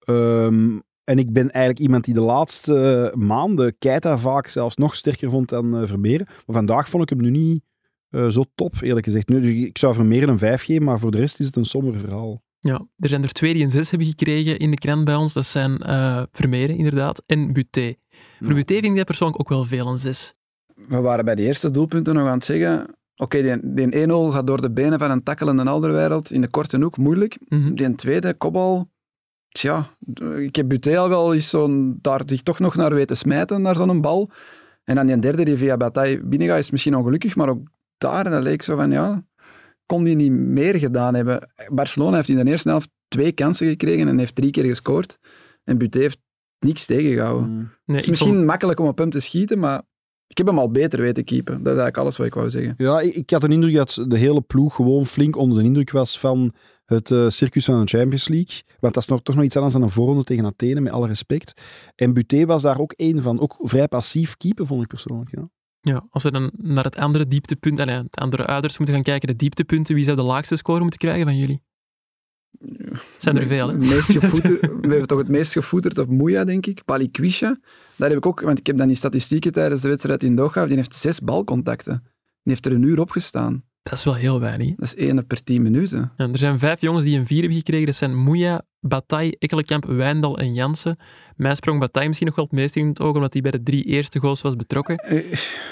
Um, 0.09 0.83
en 1.03 1.17
ik 1.17 1.33
ben 1.33 1.51
eigenlijk 1.51 1.85
iemand 1.85 2.03
die 2.03 2.13
de 2.13 2.21
laatste 2.21 3.11
maanden 3.15 3.77
Keita 3.77 4.17
vaak 4.17 4.47
zelfs 4.47 4.75
nog 4.75 4.95
sterker 4.95 5.29
vond 5.29 5.49
dan 5.49 5.81
uh, 5.81 5.87
Vermeer. 5.87 6.19
Maar 6.19 6.55
vandaag 6.55 6.89
vond 6.89 7.03
ik 7.03 7.09
hem 7.09 7.21
nu 7.21 7.29
niet 7.29 7.63
zo 8.29 8.43
top, 8.55 8.73
eerlijk 8.81 9.05
gezegd. 9.05 9.29
Nu, 9.29 9.41
dus 9.41 9.51
ik 9.51 9.77
zou 9.77 9.93
Vermeer 9.93 10.29
een 10.29 10.37
5 10.37 10.63
geven, 10.63 10.83
maar 10.83 10.99
voor 10.99 11.11
de 11.11 11.17
rest 11.17 11.39
is 11.39 11.45
het 11.45 11.55
een 11.55 11.65
somber 11.65 11.99
verhaal. 11.99 12.43
Ja, 12.67 12.87
er 12.97 13.09
zijn 13.09 13.23
er 13.23 13.31
twee 13.31 13.53
die 13.53 13.63
een 13.63 13.71
6 13.71 13.89
hebben 13.89 14.07
gekregen 14.07 14.57
in 14.57 14.71
de 14.71 14.77
krant 14.77 15.05
bij 15.05 15.15
ons. 15.15 15.33
Dat 15.33 15.45
zijn 15.45 15.81
uh, 15.85 16.23
Vermeeren, 16.31 16.77
inderdaad, 16.77 17.23
en 17.25 17.53
Buté. 17.53 17.95
Voor 18.39 18.53
Buté 18.53 18.73
vind 18.73 18.85
ik 18.85 18.95
dat 18.95 19.05
persoonlijk 19.05 19.39
ook 19.39 19.49
wel 19.49 19.65
veel, 19.65 19.87
een 19.87 19.97
6. 19.97 20.33
We 20.87 21.01
waren 21.01 21.25
bij 21.25 21.35
de 21.35 21.41
eerste 21.41 21.71
doelpunten 21.71 22.15
nog 22.15 22.27
aan 22.27 22.33
het 22.33 22.45
zeggen... 22.45 22.81
Oké, 23.15 23.37
okay, 23.37 23.59
die, 23.61 23.89
die 23.89 24.07
1-0 24.07 24.11
gaat 24.11 24.47
door 24.47 24.61
de 24.61 24.71
benen 24.71 24.99
van 24.99 25.11
een 25.11 25.23
takkelende 25.23 25.63
Alderwereld 25.63 26.31
in 26.31 26.41
de 26.41 26.47
korte 26.47 26.77
hoek, 26.77 26.97
moeilijk. 26.97 27.37
Mm 27.47 27.61
-hmm. 27.61 27.75
Die 27.75 27.95
tweede 27.95 28.33
kopbal... 28.33 28.89
Tja, 29.47 29.89
ik 30.37 30.55
heb 30.55 30.67
Buté 30.67 30.97
al 30.97 31.09
wel 31.09 31.33
eens 31.33 31.49
zo'n... 31.49 31.99
Daar 32.01 32.21
zich 32.25 32.41
toch 32.41 32.59
nog 32.59 32.75
naar 32.75 32.93
weten 32.93 33.17
smijten, 33.17 33.61
naar 33.61 33.75
zo'n 33.75 34.01
bal. 34.01 34.29
En 34.83 34.95
dan 34.95 35.07
die 35.07 35.19
derde 35.19 35.45
die 35.45 35.57
via 35.57 35.77
Bataille 35.77 36.23
binnengaat, 36.23 36.59
is 36.59 36.71
misschien 36.71 36.95
ongelukkig, 36.95 37.35
maar 37.35 37.49
ook 37.49 37.67
daar, 37.97 38.25
en 38.25 38.31
dat 38.31 38.43
leek 38.43 38.61
zo 38.61 38.75
van, 38.75 38.91
ja 38.91 39.23
kon 39.85 40.03
die 40.03 40.15
niet 40.15 40.31
meer 40.31 40.75
gedaan 40.75 41.15
hebben. 41.15 41.49
Barcelona 41.67 42.15
heeft 42.15 42.29
in 42.29 42.37
de 42.37 42.51
eerste 42.51 42.69
helft 42.69 42.89
twee 43.07 43.31
kansen 43.31 43.67
gekregen 43.67 44.07
en 44.07 44.17
heeft 44.17 44.35
drie 44.35 44.51
keer 44.51 44.65
gescoord. 44.65 45.17
En 45.63 45.77
Buté 45.77 45.99
heeft 45.99 46.19
niks 46.59 46.85
tegengehouden. 46.85 47.49
Mm. 47.49 47.57
Nee, 47.57 47.67
het 47.85 48.01
is 48.01 48.09
misschien 48.09 48.33
vond... 48.33 48.45
makkelijk 48.45 48.79
om 48.79 48.87
op 48.87 48.97
hem 48.97 49.09
te 49.09 49.19
schieten, 49.19 49.59
maar 49.59 49.81
ik 50.27 50.37
heb 50.37 50.47
hem 50.47 50.59
al 50.59 50.71
beter 50.71 51.01
weten 51.01 51.23
keepen. 51.23 51.53
Dat 51.53 51.73
is 51.73 51.79
eigenlijk 51.79 51.97
alles 51.97 52.17
wat 52.17 52.27
ik 52.27 52.33
wou 52.33 52.49
zeggen. 52.49 52.73
Ja, 52.77 52.99
ik, 52.99 53.15
ik 53.15 53.29
had 53.29 53.41
de 53.41 53.47
indruk 53.47 53.75
dat 53.75 54.05
de 54.07 54.17
hele 54.17 54.41
ploeg 54.41 54.75
gewoon 54.75 55.05
flink 55.05 55.35
onder 55.35 55.57
de 55.57 55.63
indruk 55.63 55.91
was 55.91 56.19
van 56.19 56.53
het 56.85 57.09
uh, 57.09 57.29
circus 57.29 57.65
van 57.65 57.85
de 57.85 57.97
Champions 57.97 58.27
League. 58.27 58.61
Want 58.79 58.93
dat 58.93 59.03
is 59.03 59.09
nog, 59.09 59.21
toch 59.21 59.35
nog 59.35 59.43
iets 59.43 59.55
anders 59.55 59.73
dan 59.73 59.83
een 59.83 59.89
voorronde 59.89 60.23
tegen 60.23 60.45
Athene, 60.45 60.81
met 60.81 60.93
alle 60.93 61.07
respect. 61.07 61.61
En 61.95 62.13
Buté 62.13 62.45
was 62.45 62.61
daar 62.61 62.79
ook 62.79 62.91
één 62.91 63.21
van. 63.21 63.39
Ook 63.39 63.55
vrij 63.59 63.87
passief 63.87 64.37
keepen, 64.37 64.67
vond 64.67 64.81
ik 64.81 64.87
persoonlijk. 64.87 65.35
Ja. 65.35 65.49
Ja, 65.87 66.05
als 66.09 66.23
we 66.23 66.31
dan 66.31 66.51
naar 66.57 66.83
het 66.83 66.97
andere 66.97 67.27
dieptepunt, 67.27 67.79
allee, 67.79 67.95
het 67.95 68.15
andere 68.15 68.45
uiterste 68.45 68.77
moeten 68.77 68.95
gaan 68.95 69.03
kijken, 69.03 69.27
de 69.27 69.35
dieptepunten, 69.35 69.95
wie 69.95 70.03
zou 70.03 70.17
de 70.17 70.23
laagste 70.23 70.55
score 70.55 70.79
moeten 70.79 70.99
krijgen 70.99 71.25
van 71.25 71.37
jullie? 71.37 71.61
Zijn 73.17 73.37
er 73.37 73.47
veel, 73.47 73.69
hè? 73.69 73.77
Meest 73.77 74.07
we 74.19 74.59
hebben 74.81 75.07
toch 75.07 75.17
het 75.17 75.27
meest 75.27 75.51
gevoeterd 75.51 75.97
op 75.97 76.07
Moeja, 76.07 76.43
denk 76.43 76.65
ik. 76.65 76.85
Palikwisha. 76.85 77.59
Daar 77.95 78.09
heb 78.09 78.17
ik 78.17 78.25
ook, 78.25 78.41
want 78.41 78.59
ik 78.59 78.67
heb 78.67 78.77
dan 78.77 78.87
die 78.87 78.95
statistieken 78.95 79.51
tijdens 79.51 79.81
de 79.81 79.87
wedstrijd 79.87 80.23
in 80.23 80.35
Doha, 80.35 80.65
die 80.65 80.75
heeft 80.75 80.95
zes 80.95 81.19
balcontacten. 81.19 82.01
Die 82.43 82.53
heeft 82.53 82.65
er 82.65 82.71
een 82.71 82.83
uur 82.83 82.99
op 82.99 83.11
gestaan. 83.11 83.63
Dat 83.89 83.93
is 83.93 84.03
wel 84.03 84.15
heel 84.15 84.39
weinig. 84.39 84.75
Dat 84.75 84.85
is 84.85 84.95
één 84.95 85.27
per 85.27 85.43
tien 85.43 85.61
minuten. 85.61 86.11
Ja, 86.17 86.27
er 86.31 86.37
zijn 86.37 86.59
vijf 86.59 86.81
jongens 86.81 87.03
die 87.03 87.17
een 87.17 87.25
vier 87.25 87.39
hebben 87.39 87.57
gekregen. 87.57 87.85
Dat 87.85 87.95
zijn 87.95 88.15
Moeja, 88.15 88.61
Bataille, 88.79 89.35
Ekkelenkamp, 89.39 89.85
Wijndal 89.85 90.37
en 90.37 90.53
Jansen. 90.53 90.97
Mij 91.35 91.55
sprong 91.55 91.79
Bataille 91.79 92.07
misschien 92.07 92.27
nog 92.27 92.37
wel 92.37 92.45
het 92.45 92.53
meest 92.53 92.75
in 92.75 92.87
het 92.87 93.01
oog, 93.01 93.15
omdat 93.15 93.33
hij 93.33 93.41
bij 93.41 93.51
de 93.51 93.63
drie 93.63 93.83
eerste 93.83 94.19
goals 94.19 94.41
was 94.41 94.55
betrokken. 94.55 95.03
Uh, 95.05 95.19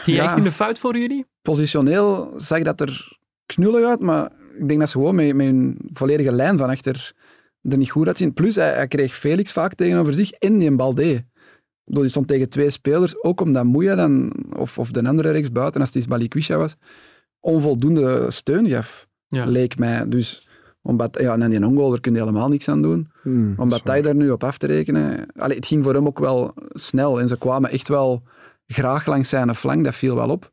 Ging 0.04 0.18
ja, 0.18 0.24
echt 0.24 0.38
in 0.38 0.44
de 0.44 0.52
fout 0.52 0.80
voor 0.80 0.98
jullie? 0.98 1.26
Positioneel 1.42 2.34
zag 2.36 2.62
dat 2.62 2.82
er 2.82 3.18
knullig 3.46 3.86
uit, 3.86 4.00
maar 4.00 4.32
ik 4.58 4.68
denk 4.68 4.80
dat 4.80 4.90
ze 4.90 4.98
gewoon 4.98 5.16
met, 5.16 5.36
met 5.36 5.46
hun 5.46 5.78
volledige 5.94 6.32
lijn 6.32 6.58
van 6.58 6.70
achter 6.70 7.14
er 7.62 7.78
niet 7.78 7.92
goed 7.92 8.08
uitzien. 8.08 8.34
Plus, 8.34 8.56
hij, 8.56 8.74
hij, 8.74 8.88
kreeg 8.88 9.16
Felix 9.16 9.52
vaak 9.52 9.74
tegenover 9.74 10.14
zich 10.14 10.32
in 10.40 10.60
die 10.60 10.76
Balde. 10.76 11.26
Die 11.86 12.08
stond 12.08 12.28
tegen 12.28 12.50
twee 12.50 12.70
spelers, 12.70 13.24
ook 13.24 13.42
omdat 13.42 13.64
Moeja 13.64 13.96
dan, 13.96 14.34
of, 14.58 14.78
of 14.80 14.92
de 14.92 15.08
andere 15.08 15.32
rechts 15.32 15.52
buiten, 15.52 15.82
als 15.82 15.94
het 15.94 16.08
Balikwisha 16.08 16.58
was, 16.58 16.76
onvoldoende 17.44 18.32
steun 18.32 18.70
gaf, 18.70 19.08
ja. 19.28 19.46
leek 19.46 19.78
mij. 19.78 20.10
Dus 20.10 20.48
omdat, 20.82 21.18
ja, 21.22 21.38
en 21.38 21.50
die 21.50 21.66
ongoal, 21.66 21.90
daar 21.90 22.00
kun 22.00 22.14
je 22.14 22.20
helemaal 22.20 22.50
niks 22.50 22.70
aan 22.70 22.82
doen. 22.82 23.10
Hmm, 23.22 23.54
omdat 23.58 23.82
hij 23.84 24.02
daar 24.02 24.16
nu 24.16 24.32
op 24.32 24.44
af 24.44 24.58
te 24.58 24.68
rekenen... 24.68 25.26
Allee, 25.36 25.56
het 25.56 25.66
ging 25.66 25.84
voor 25.84 25.94
hem 25.94 26.08
ook 26.08 26.20
wel 26.20 26.54
snel 26.70 27.20
en 27.20 27.28
ze 27.28 27.38
kwamen 27.38 27.70
echt 27.70 27.88
wel 27.88 28.24
graag 28.68 29.06
langs 29.06 29.30
zijn 29.30 29.56
flank, 29.56 29.84
dat 29.84 29.96
viel 29.96 30.16
wel 30.16 30.30
op. 30.30 30.42
Dat 30.42 30.52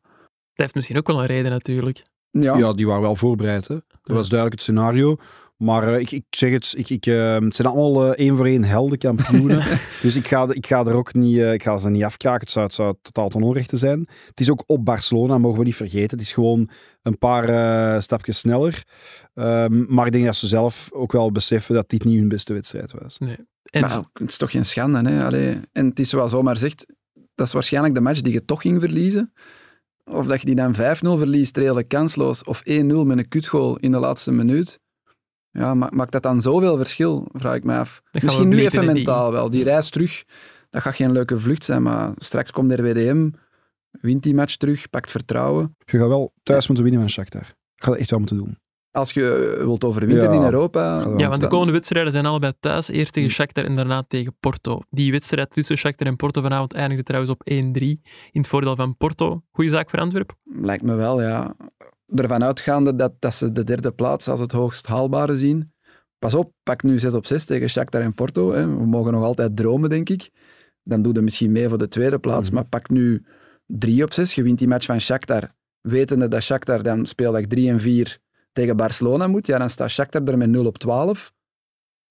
heeft 0.53 0.75
misschien 0.75 0.97
ook 0.97 1.07
wel 1.07 1.19
een 1.19 1.25
reden 1.25 1.51
natuurlijk. 1.51 2.03
Ja, 2.29 2.57
ja 2.57 2.73
die 2.73 2.87
waren 2.87 3.01
wel 3.01 3.15
voorbereid. 3.15 3.67
Hè? 3.67 3.75
Dat 3.75 4.15
was 4.15 4.29
duidelijk 4.29 4.61
het 4.61 4.61
scenario. 4.61 5.17
Maar 5.61 5.87
uh, 5.87 5.99
ik, 5.99 6.11
ik 6.11 6.23
zeg 6.29 6.51
het, 6.51 6.73
ik, 6.77 6.89
ik, 6.89 7.05
uh, 7.05 7.37
het 7.37 7.55
zijn 7.55 7.67
allemaal 7.67 8.05
uh, 8.05 8.09
één 8.09 8.35
voor 8.35 8.45
één 8.45 8.63
heldenkampioenen. 8.63 9.63
dus 10.01 10.15
ik 10.15 10.27
ga, 10.27 10.47
ik 10.49 10.67
ga 10.67 10.85
er 10.85 10.93
ook 10.93 11.13
niet, 11.13 11.39
ik 11.39 11.63
ga 11.63 11.77
ze 11.77 11.89
niet 11.89 12.03
afkraken. 12.03 12.39
Het 12.39 12.51
zou, 12.51 12.65
het 12.65 12.73
zou 12.73 12.95
totaal 13.01 13.29
ten 13.29 13.41
onrechte 13.41 13.77
zijn. 13.77 14.07
Het 14.27 14.39
is 14.39 14.49
ook 14.49 14.63
op 14.65 14.85
Barcelona, 14.85 15.37
mogen 15.37 15.59
we 15.59 15.65
niet 15.65 15.75
vergeten. 15.75 16.17
Het 16.17 16.21
is 16.21 16.31
gewoon 16.31 16.69
een 17.01 17.17
paar 17.17 18.01
stapjes 18.01 18.37
sneller. 18.37 18.83
Um, 19.33 19.85
maar 19.89 20.05
ik 20.05 20.11
denk 20.11 20.25
dat 20.25 20.35
ze 20.35 20.47
zelf 20.47 20.89
ook 20.93 21.11
wel 21.11 21.31
beseffen 21.31 21.75
dat 21.75 21.89
dit 21.89 22.03
niet 22.03 22.19
hun 22.19 22.27
beste 22.27 22.53
wedstrijd 22.53 22.91
was. 22.91 23.17
Nee. 23.17 23.37
En... 23.63 23.81
Maar 23.81 24.03
het 24.13 24.29
is 24.29 24.37
toch 24.37 24.51
geen 24.51 24.65
schande. 24.65 25.09
Hè? 25.09 25.25
Allee. 25.25 25.59
En 25.71 25.85
het 25.85 25.99
is 25.99 26.09
zoals 26.09 26.33
Omar 26.33 26.57
zegt, 26.57 26.85
dat 27.35 27.47
is 27.47 27.53
waarschijnlijk 27.53 27.95
de 27.95 28.01
match 28.01 28.21
die 28.21 28.33
je 28.33 28.45
toch 28.45 28.61
ging 28.61 28.79
verliezen. 28.79 29.33
Of 30.03 30.25
dat 30.25 30.39
je 30.39 30.45
die 30.45 30.55
dan 30.55 30.75
5-0 30.75 30.77
verliest, 30.79 31.57
redelijk 31.57 31.87
kansloos. 31.87 32.43
Of 32.43 32.61
1-0 32.61 32.63
met 32.83 33.17
een 33.17 33.27
kutgoal 33.27 33.77
in 33.77 33.91
de 33.91 33.99
laatste 33.99 34.31
minuut. 34.31 34.79
Ja, 35.51 35.73
maakt 35.73 36.11
dat 36.11 36.23
dan 36.23 36.41
zoveel 36.41 36.77
verschil, 36.77 37.27
vraag 37.31 37.55
ik 37.55 37.63
me 37.63 37.77
af. 37.77 38.01
Misschien 38.21 38.47
nu 38.47 38.59
even 38.59 38.85
mentaal 38.85 39.31
wel. 39.31 39.49
Die 39.49 39.63
reis 39.63 39.89
terug, 39.89 40.23
dat 40.69 40.81
gaat 40.81 40.95
geen 40.95 41.11
leuke 41.11 41.39
vlucht 41.39 41.63
zijn, 41.63 41.81
maar 41.81 42.11
straks 42.15 42.51
komt 42.51 42.71
er 42.71 42.83
WDM, 42.83 43.29
wint 43.91 44.23
die 44.23 44.33
match 44.33 44.55
terug, 44.55 44.89
pakt 44.89 45.11
vertrouwen. 45.11 45.75
Je 45.85 45.97
gaat 45.97 46.07
wel 46.07 46.33
thuis 46.43 46.67
moeten 46.67 46.85
winnen 46.85 47.01
van 47.01 47.11
Shakhtar. 47.11 47.45
Je 47.45 47.83
gaat 47.83 47.91
het 47.91 47.99
echt 47.99 48.09
wel 48.09 48.19
moeten 48.19 48.37
doen. 48.37 48.57
Als 48.91 49.11
je 49.11 49.55
wilt 49.57 49.83
overwinteren 49.83 50.33
in 50.33 50.43
Europa... 50.43 51.13
Ja, 51.17 51.29
want 51.29 51.41
de 51.41 51.47
komende 51.47 51.71
wedstrijden 51.71 52.11
zijn 52.11 52.25
allebei 52.25 52.53
thuis. 52.59 52.87
Eerst 52.87 53.13
tegen 53.13 53.29
Shakhtar 53.29 53.63
en 53.63 53.75
daarna 53.75 54.03
tegen 54.07 54.35
Porto. 54.39 54.79
Die 54.89 55.11
wedstrijd 55.11 55.51
tussen 55.51 55.77
Shakhtar 55.77 56.07
en 56.07 56.15
Porto 56.15 56.41
vanavond 56.41 56.73
eindigde 56.73 57.03
trouwens 57.03 57.31
op 57.31 57.41
1-3 57.51 57.53
in 57.53 57.99
het 58.31 58.47
voordeel 58.47 58.75
van 58.75 58.97
Porto. 58.97 59.41
Goeie 59.51 59.69
zaak 59.69 59.89
voor 59.89 59.99
Antwerpen? 59.99 60.35
Lijkt 60.43 60.83
me 60.83 60.95
wel, 60.95 61.21
ja 61.21 61.55
ervan 62.15 62.43
uitgaande 62.43 62.95
dat, 62.95 63.13
dat 63.19 63.33
ze 63.33 63.51
de 63.51 63.63
derde 63.63 63.91
plaats 63.91 64.27
als 64.27 64.39
het 64.39 64.51
hoogst 64.51 64.87
haalbare 64.87 65.37
zien. 65.37 65.71
Pas 66.19 66.33
op, 66.33 66.53
pak 66.63 66.83
nu 66.83 66.99
6 66.99 67.13
op 67.13 67.25
6 67.25 67.45
tegen 67.45 67.69
Shakhtar 67.69 68.01
en 68.01 68.13
Porto. 68.13 68.51
Hè. 68.51 68.67
We 68.67 68.85
mogen 68.85 69.11
nog 69.11 69.23
altijd 69.23 69.55
dromen, 69.55 69.89
denk 69.89 70.09
ik. 70.09 70.29
Dan 70.83 71.01
doe 71.01 71.13
je 71.13 71.21
misschien 71.21 71.51
mee 71.51 71.69
voor 71.69 71.77
de 71.77 71.87
tweede 71.87 72.19
plaats. 72.19 72.47
Mhm. 72.47 72.55
Maar 72.55 72.65
pak 72.65 72.89
nu 72.89 73.25
3 73.65 74.03
op 74.03 74.13
6. 74.13 74.35
Je 74.35 74.43
wint 74.43 74.59
die 74.59 74.67
match 74.67 74.85
van 74.85 74.99
Shakhtar. 74.99 75.51
Wetende 75.81 76.27
dat 76.27 76.41
Shakhtar 76.43 76.83
dan 76.83 77.05
speeldag 77.05 77.45
3 77.45 77.69
en 77.69 77.79
4 77.79 78.19
tegen 78.51 78.75
Barcelona 78.75 79.27
moet. 79.27 79.47
Ja, 79.47 79.57
dan 79.57 79.69
staat 79.69 79.89
Shakhtar 79.89 80.23
er 80.23 80.37
met 80.37 80.49
0 80.49 80.65
op 80.65 80.77
12. 80.77 81.33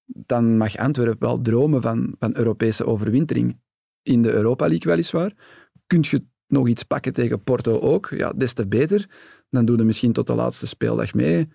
Dan 0.05 0.57
mag 0.57 0.77
Antwerpen 0.77 1.29
wel 1.29 1.41
dromen 1.41 1.83
van, 1.83 2.15
van 2.19 2.37
Europese 2.37 2.87
overwintering. 2.87 3.61
In 4.03 4.23
de 4.23 4.33
Europa 4.33 4.69
League 4.69 4.93
weliswaar. 4.93 5.33
Kunt 5.87 6.07
je 6.07 6.25
nog 6.47 6.69
iets 6.69 6.83
pakken 6.83 7.13
tegen 7.13 7.43
Porto 7.43 7.79
ook? 7.79 8.09
Ja, 8.17 8.33
des 8.33 8.53
te 8.53 8.67
beter 8.67 9.09
dan 9.51 9.65
doe 9.65 9.77
je 9.77 9.85
misschien 9.85 10.13
tot 10.13 10.27
de 10.27 10.35
laatste 10.35 10.67
speeldag 10.67 11.15
mee 11.15 11.49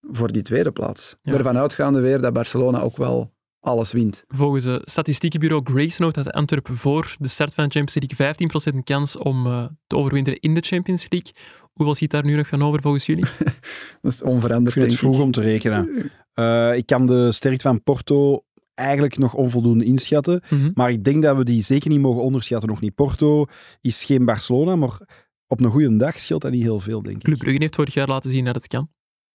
voor 0.00 0.32
die 0.32 0.42
tweede 0.42 0.72
plaats. 0.72 1.16
Ja. 1.22 1.32
Ervan 1.32 1.58
uitgaande 1.58 2.00
weer 2.00 2.20
dat 2.20 2.32
Barcelona 2.32 2.80
ook 2.80 2.96
wel 2.96 3.34
alles 3.60 3.92
wint. 3.92 4.24
Volgens 4.28 4.64
het 4.64 4.90
statistiekenbureau 4.90 5.62
Gracenote 5.64 6.20
had 6.20 6.32
Antwerpen 6.32 6.76
voor 6.76 7.14
de 7.18 7.28
start 7.28 7.54
van 7.54 7.64
de 7.64 7.70
Champions 7.70 8.16
League 8.18 8.74
15% 8.74 8.82
kans 8.84 9.16
om 9.16 9.46
uh, 9.46 9.64
te 9.86 9.96
overwinteren 9.96 10.40
in 10.40 10.54
de 10.54 10.60
Champions 10.60 11.06
League. 11.08 11.32
Hoeveel 11.72 11.94
ziet 11.94 12.10
daar 12.10 12.24
nu 12.24 12.36
nog 12.36 12.48
van 12.48 12.62
over 12.62 12.80
volgens 12.80 13.06
jullie? 13.06 13.24
dat 14.02 14.12
is 14.12 14.22
onveranderd, 14.22 14.76
Ik 14.76 14.82
vind 14.82 14.92
het 14.92 15.00
vroeg 15.00 15.20
om 15.20 15.30
te 15.30 15.40
rekenen. 15.40 16.10
Uh, 16.34 16.76
ik 16.76 16.86
kan 16.86 17.06
de 17.06 17.32
sterkte 17.32 17.68
van 17.68 17.82
Porto 17.82 18.44
eigenlijk 18.74 19.18
nog 19.18 19.34
onvoldoende 19.34 19.84
inschatten. 19.84 20.42
Mhm. 20.48 20.70
Maar 20.74 20.90
ik 20.90 21.04
denk 21.04 21.22
dat 21.22 21.36
we 21.36 21.44
die 21.44 21.62
zeker 21.62 21.90
niet 21.90 22.00
mogen 22.00 22.22
onderschatten. 22.22 22.68
Nog 22.68 22.80
niet. 22.80 22.94
Porto 22.94 23.46
is 23.80 24.04
geen 24.04 24.24
Barcelona, 24.24 24.76
maar 24.76 24.98
op 25.46 25.60
een 25.60 25.70
goede 25.70 25.96
dag 25.96 26.18
scheelt 26.18 26.42
dat 26.42 26.50
niet 26.50 26.62
heel 26.62 26.80
veel, 26.80 27.02
denk 27.02 27.16
ik. 27.16 27.22
Club 27.22 27.38
Brugge 27.38 27.60
heeft 27.60 27.74
vorig 27.74 27.94
jaar 27.94 28.08
laten 28.08 28.30
zien 28.30 28.44
dat 28.44 28.54
het 28.54 28.66
kan. 28.66 28.88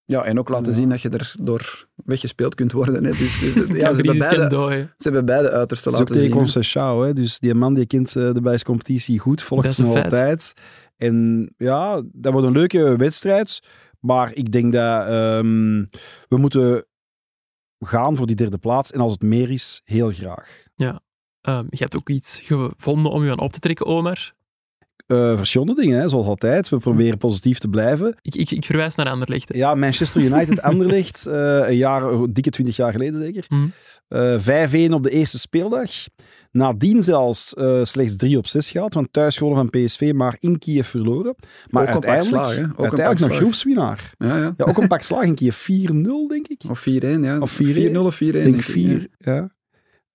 Ja, 0.06 0.24
en 0.24 0.40
ook 0.40 0.50
laten 0.50 0.74
zien 0.74 0.90
dat 0.90 1.02
je 1.02 1.10
er 1.10 1.36
door 1.40 1.88
weggespeeld 1.96 2.56
kunt 2.56 2.72
worden. 2.72 3.04
Hè. 3.04 3.12
Dus, 3.12 3.40
dus 3.40 3.54
ja, 3.56 3.94
ze, 3.94 4.02
hebben 4.02 4.18
beide, 4.18 4.90
ze 4.98 5.04
hebben 5.04 5.26
beide 5.26 5.52
uiterste 5.52 5.90
laten 5.90 6.08
zien. 6.08 6.18
Het 6.18 6.26
is 6.26 6.32
ook 6.32 6.46
tegen 6.46 6.64
Conceição, 6.64 7.06
hè. 7.06 7.14
dus 7.14 7.40
die 7.40 7.54
man 7.54 7.74
die 7.74 7.86
kent 7.86 8.16
eh, 8.16 8.34
de 8.34 8.42
bijscompetitie 8.42 9.20
goed, 9.20 9.44
volgt 9.44 9.74
ze 9.74 9.82
nog 9.82 10.04
altijd. 10.04 10.54
En 10.98 11.50
ja, 11.58 12.02
dat 12.12 12.32
wordt 12.32 12.48
een 12.48 12.54
leuke 12.54 12.96
wedstrijd. 12.96 13.60
Maar 14.00 14.34
ik 14.34 14.52
denk 14.52 14.74
dat 14.74 15.10
um, 15.10 15.90
we 16.28 16.38
moeten 16.38 16.86
gaan 17.80 18.16
voor 18.16 18.28
die 18.28 18.36
derde 18.36 18.58
plaats. 18.58 18.92
En 18.92 19.00
als 19.00 19.12
het 19.12 19.22
meer 19.22 19.50
is, 19.50 19.82
heel 19.84 20.10
graag. 20.10 20.64
Ja. 20.76 21.02
Um, 21.42 21.68
je 21.70 21.78
hebt 21.78 21.96
ook 21.96 22.10
iets 22.10 22.40
gevonden 22.40 23.12
om 23.12 23.24
je 23.24 23.32
aan 23.32 23.40
op 23.40 23.52
te 23.52 23.60
trekken, 23.60 23.86
Omar. 23.86 24.34
Eh, 25.12 25.38
verschillende 25.38 25.76
dingen, 25.76 26.00
hè, 26.00 26.10
zoals 26.10 26.26
altijd. 26.26 26.70
We 26.70 26.78
proberen 26.78 27.18
positief 27.18 27.58
te 27.60 27.68
blijven. 27.68 28.16
Ik, 28.22 28.36
ik, 28.36 28.52
ik 28.52 28.66
verwijs 28.66 28.96
naar 28.96 29.10
Anderlecht. 29.10 29.50
hè. 29.50 29.58
Ja, 29.58 29.76
Manchester 29.76 30.22
United 30.22 30.62
Anderlecht, 30.72 31.26
eh 31.26 31.34
een 31.68 31.76
jaar, 31.76 32.04
een 32.04 32.34
dikke 32.34 32.50
twintig 32.50 32.76
jaar 32.76 32.92
geleden 32.92 33.20
zeker. 33.20 33.46
Hm. 33.48 33.66
Eh 34.08 34.88
5-1 34.90 34.92
op 34.94 35.04
de 35.04 35.10
eerste 35.10 35.40
speeldag. 35.40 35.90
Nadien 36.52 37.04
zelfs 37.04 37.54
eh, 37.54 37.84
slechts 37.84 38.16
3 38.16 38.38
op 38.38 38.48
6 38.48 38.70
gehad, 38.72 38.94
want 38.94 39.14
thuis 39.14 39.38
gewonnen 39.38 39.70
van 39.72 39.82
PSV, 39.84 40.12
maar 40.16 40.36
in 40.40 40.60
Kiev 40.60 40.88
verloren. 40.88 41.36
Maar 41.70 41.82
Ook 41.82 41.88
een 41.88 42.00
pak 42.00 42.06
uiteindelijk, 42.10 42.44
slaag, 42.44 42.56
hè? 42.56 42.64
Ook 42.64 42.70
een 42.70 42.84
uiteindelijk 42.84 43.20
pak 43.20 43.30
nog 43.30 43.38
groepswinnaar. 43.38 44.14
Ja, 44.18 44.38
ja. 44.38 44.54
Ja, 44.58 44.66
ook 44.66 44.78
een 44.78 44.88
pak 44.88 45.02
slaag 45.02 45.24
in 45.24 45.36
Kiev. 45.36 45.68
4-0, 45.70 46.28
denk 46.28 46.48
ik. 46.48 46.62
Of 46.70 46.80
4-1, 46.80 46.84
ja. 47.22 47.38
Of 47.40 47.60
4-1. 47.62 47.66
4-0 47.66 47.96
of 47.96 48.16
4-1. 48.16 48.18
Ik 48.18 48.32
denk 48.32 48.44
denk 48.44 48.56
ik, 48.56 48.62
4, 48.62 49.08
ja. 49.18 49.52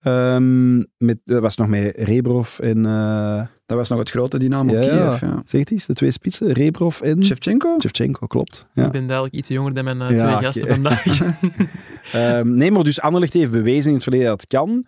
Ehm, 0.07 0.77
met, 0.99 1.19
dat 1.25 1.41
was 1.41 1.57
nog 1.57 1.69
met 1.69 1.93
Rebrov 1.97 2.59
en... 2.59 2.87
eh 2.87 3.47
Dat 3.67 3.77
was 3.77 3.89
nog 3.89 3.99
het 3.99 4.11
grote 4.11 4.39
dynamo 4.39 4.73
Ja, 4.73 4.81
Kiev. 4.81 5.21
Ja. 5.21 5.43
zeg 5.45 5.61
het 5.61 5.71
eens, 5.71 5.87
de 5.87 5.95
twee 5.95 6.11
spitsen, 6.11 6.53
Rebrov 6.53 7.01
en... 7.01 7.25
Shevchenko? 7.25 7.77
Shevchenko, 7.81 8.27
klopt. 8.27 8.67
Ja. 8.75 8.87
Ik 8.87 8.93
ben 8.93 9.07
duidelijk 9.07 9.37
iets 9.37 9.49
jonger 9.49 9.75
dan 9.75 9.85
mijn 9.85 10.01
eh, 10.01 10.17
Ja, 10.17 10.27
twee 10.27 10.45
gasten 10.45 10.69
vandaag. 10.69 11.05
Ehm, 12.13 12.55
nee, 12.55 12.71
maar 12.71 12.85
dus 12.85 13.01
Anderlecht 13.01 13.33
heeft 13.33 13.51
bewezen 13.51 13.89
in 13.89 13.95
het 13.95 14.03
verleden 14.03 14.27
dat 14.27 14.41
het 14.41 14.51
kan. 14.51 14.87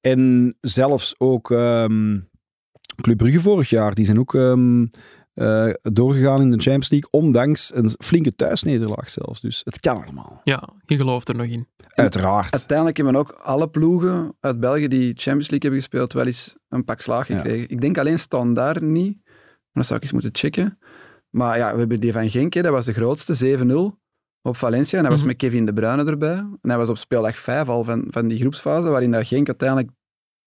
En 0.00 0.54
zelfs 0.60 1.14
ook 1.18 1.50
ehm 1.50 2.18
Club 3.00 3.16
Brugge 3.16 3.40
vorig 3.40 3.70
jaar, 3.70 3.94
die 3.94 4.04
zijn 4.04 4.18
ook 4.18 4.34
ehm, 4.34 4.86
eh, 5.40 5.70
doorgegaan 5.92 6.40
in 6.40 6.50
de 6.50 6.58
Champions 6.58 6.90
League, 6.90 7.08
ondanks 7.10 7.74
een 7.74 7.90
flinke 8.04 8.34
thuisnederlaag 8.34 9.10
zelfs. 9.10 9.40
Dus 9.40 9.60
het 9.64 9.80
kan 9.80 10.02
allemaal. 10.02 10.40
ja, 10.44 10.68
je 10.86 10.96
gelooft 10.96 11.28
er 11.28 11.36
nog 11.36 11.46
in. 11.46 11.66
Uiteraard. 11.94 12.52
Uiteindelijk 12.52 12.96
hebben 12.96 13.16
ook 13.16 13.30
alle 13.42 13.68
ploegen 13.68 14.36
uit 14.40 14.60
België 14.60 14.88
die 14.88 15.12
Champions 15.16 15.50
League 15.50 15.58
hebben 15.70 15.78
gespeeld 15.80 16.12
wel 16.12 16.26
eens 16.26 16.56
een 16.68 16.84
pak 16.84 17.00
slaag 17.00 17.28
Ja. 17.28 17.36
gekregen. 17.36 17.68
Ik 17.70 17.80
denk 17.80 17.98
alleen 17.98 18.18
Standaard 18.18 18.80
niet. 18.80 19.18
Maar 19.24 19.72
dat 19.72 19.86
zou 19.86 19.96
ik 19.98 20.02
eens 20.04 20.12
moeten 20.12 20.30
checken. 20.34 20.78
Maar 21.30 21.58
ja, 21.58 21.72
we 21.72 21.78
hebben 21.78 22.00
die 22.00 22.12
van 22.12 22.30
Genk, 22.30 22.54
hè, 22.54 22.62
dat 22.62 22.72
was 22.72 22.84
de 22.84 22.92
grootste, 22.92 23.34
7-0 23.34 23.98
op 24.42 24.56
Valencia. 24.56 24.96
En 24.96 25.02
dat 25.02 25.12
was 25.12 25.20
Mhm. 25.20 25.28
met 25.30 25.38
Kevin 25.38 25.64
De 25.66 25.72
Bruyne 25.72 26.04
erbij. 26.04 26.36
En 26.36 26.58
hij 26.68 26.76
was 26.76 26.88
op 26.88 26.98
speeldag 26.98 27.36
5 27.36 27.68
al 27.68 27.84
van, 27.84 28.04
van 28.08 28.28
die 28.28 28.38
groepsfase, 28.38 28.88
waarin 28.88 29.10
dat 29.10 29.26
Genk 29.26 29.46
uiteindelijk 29.46 29.90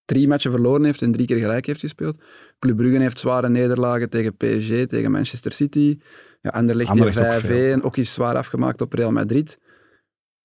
drie 0.05 0.27
matchen 0.27 0.51
verloren 0.51 0.83
heeft 0.83 1.01
en 1.01 1.12
drie 1.12 1.25
keer 1.25 1.38
gelijk 1.38 1.65
heeft 1.65 1.79
gespeeld. 1.79 2.22
Club 2.60 2.77
Brugge 2.77 3.01
heeft 3.01 3.19
zware 3.19 3.50
nederlagen 3.50 4.10
tegen 4.10 4.36
PSG, 4.38 4.86
tegen 4.86 5.12
Manchester 5.12 5.51
City. 5.51 6.00
Ja, 6.41 6.50
Anderlecht 6.50 6.89
Anderlecht 6.89 7.17
ook 7.17 7.41
5-1, 7.41 7.45
veel. 7.45 7.81
ook 7.81 7.98
eens 7.98 8.13
zwaar 8.13 8.36
afgemaakt 8.36 8.81
op 8.81 8.93
Real 8.93 9.12
Madrid. 9.12 9.57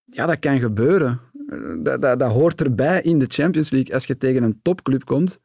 Ja, 0.04 0.26
dat 0.26 0.38
kan 0.38 0.58
gebeuren. 0.58 1.20
Eh, 1.48 1.58
Dat, 1.78 2.02
dat, 2.02 2.18
dat 2.18 2.30
hoort 2.30 2.62
erbij 2.62 3.02
in 3.02 3.18
de 3.18 3.26
Champions 3.28 3.70
League. 3.70 3.94
Als 3.94 4.04
je 4.06 4.16
tegen 4.16 4.42
een 4.42 4.60
topclub 4.62 5.04
komt 5.04 5.40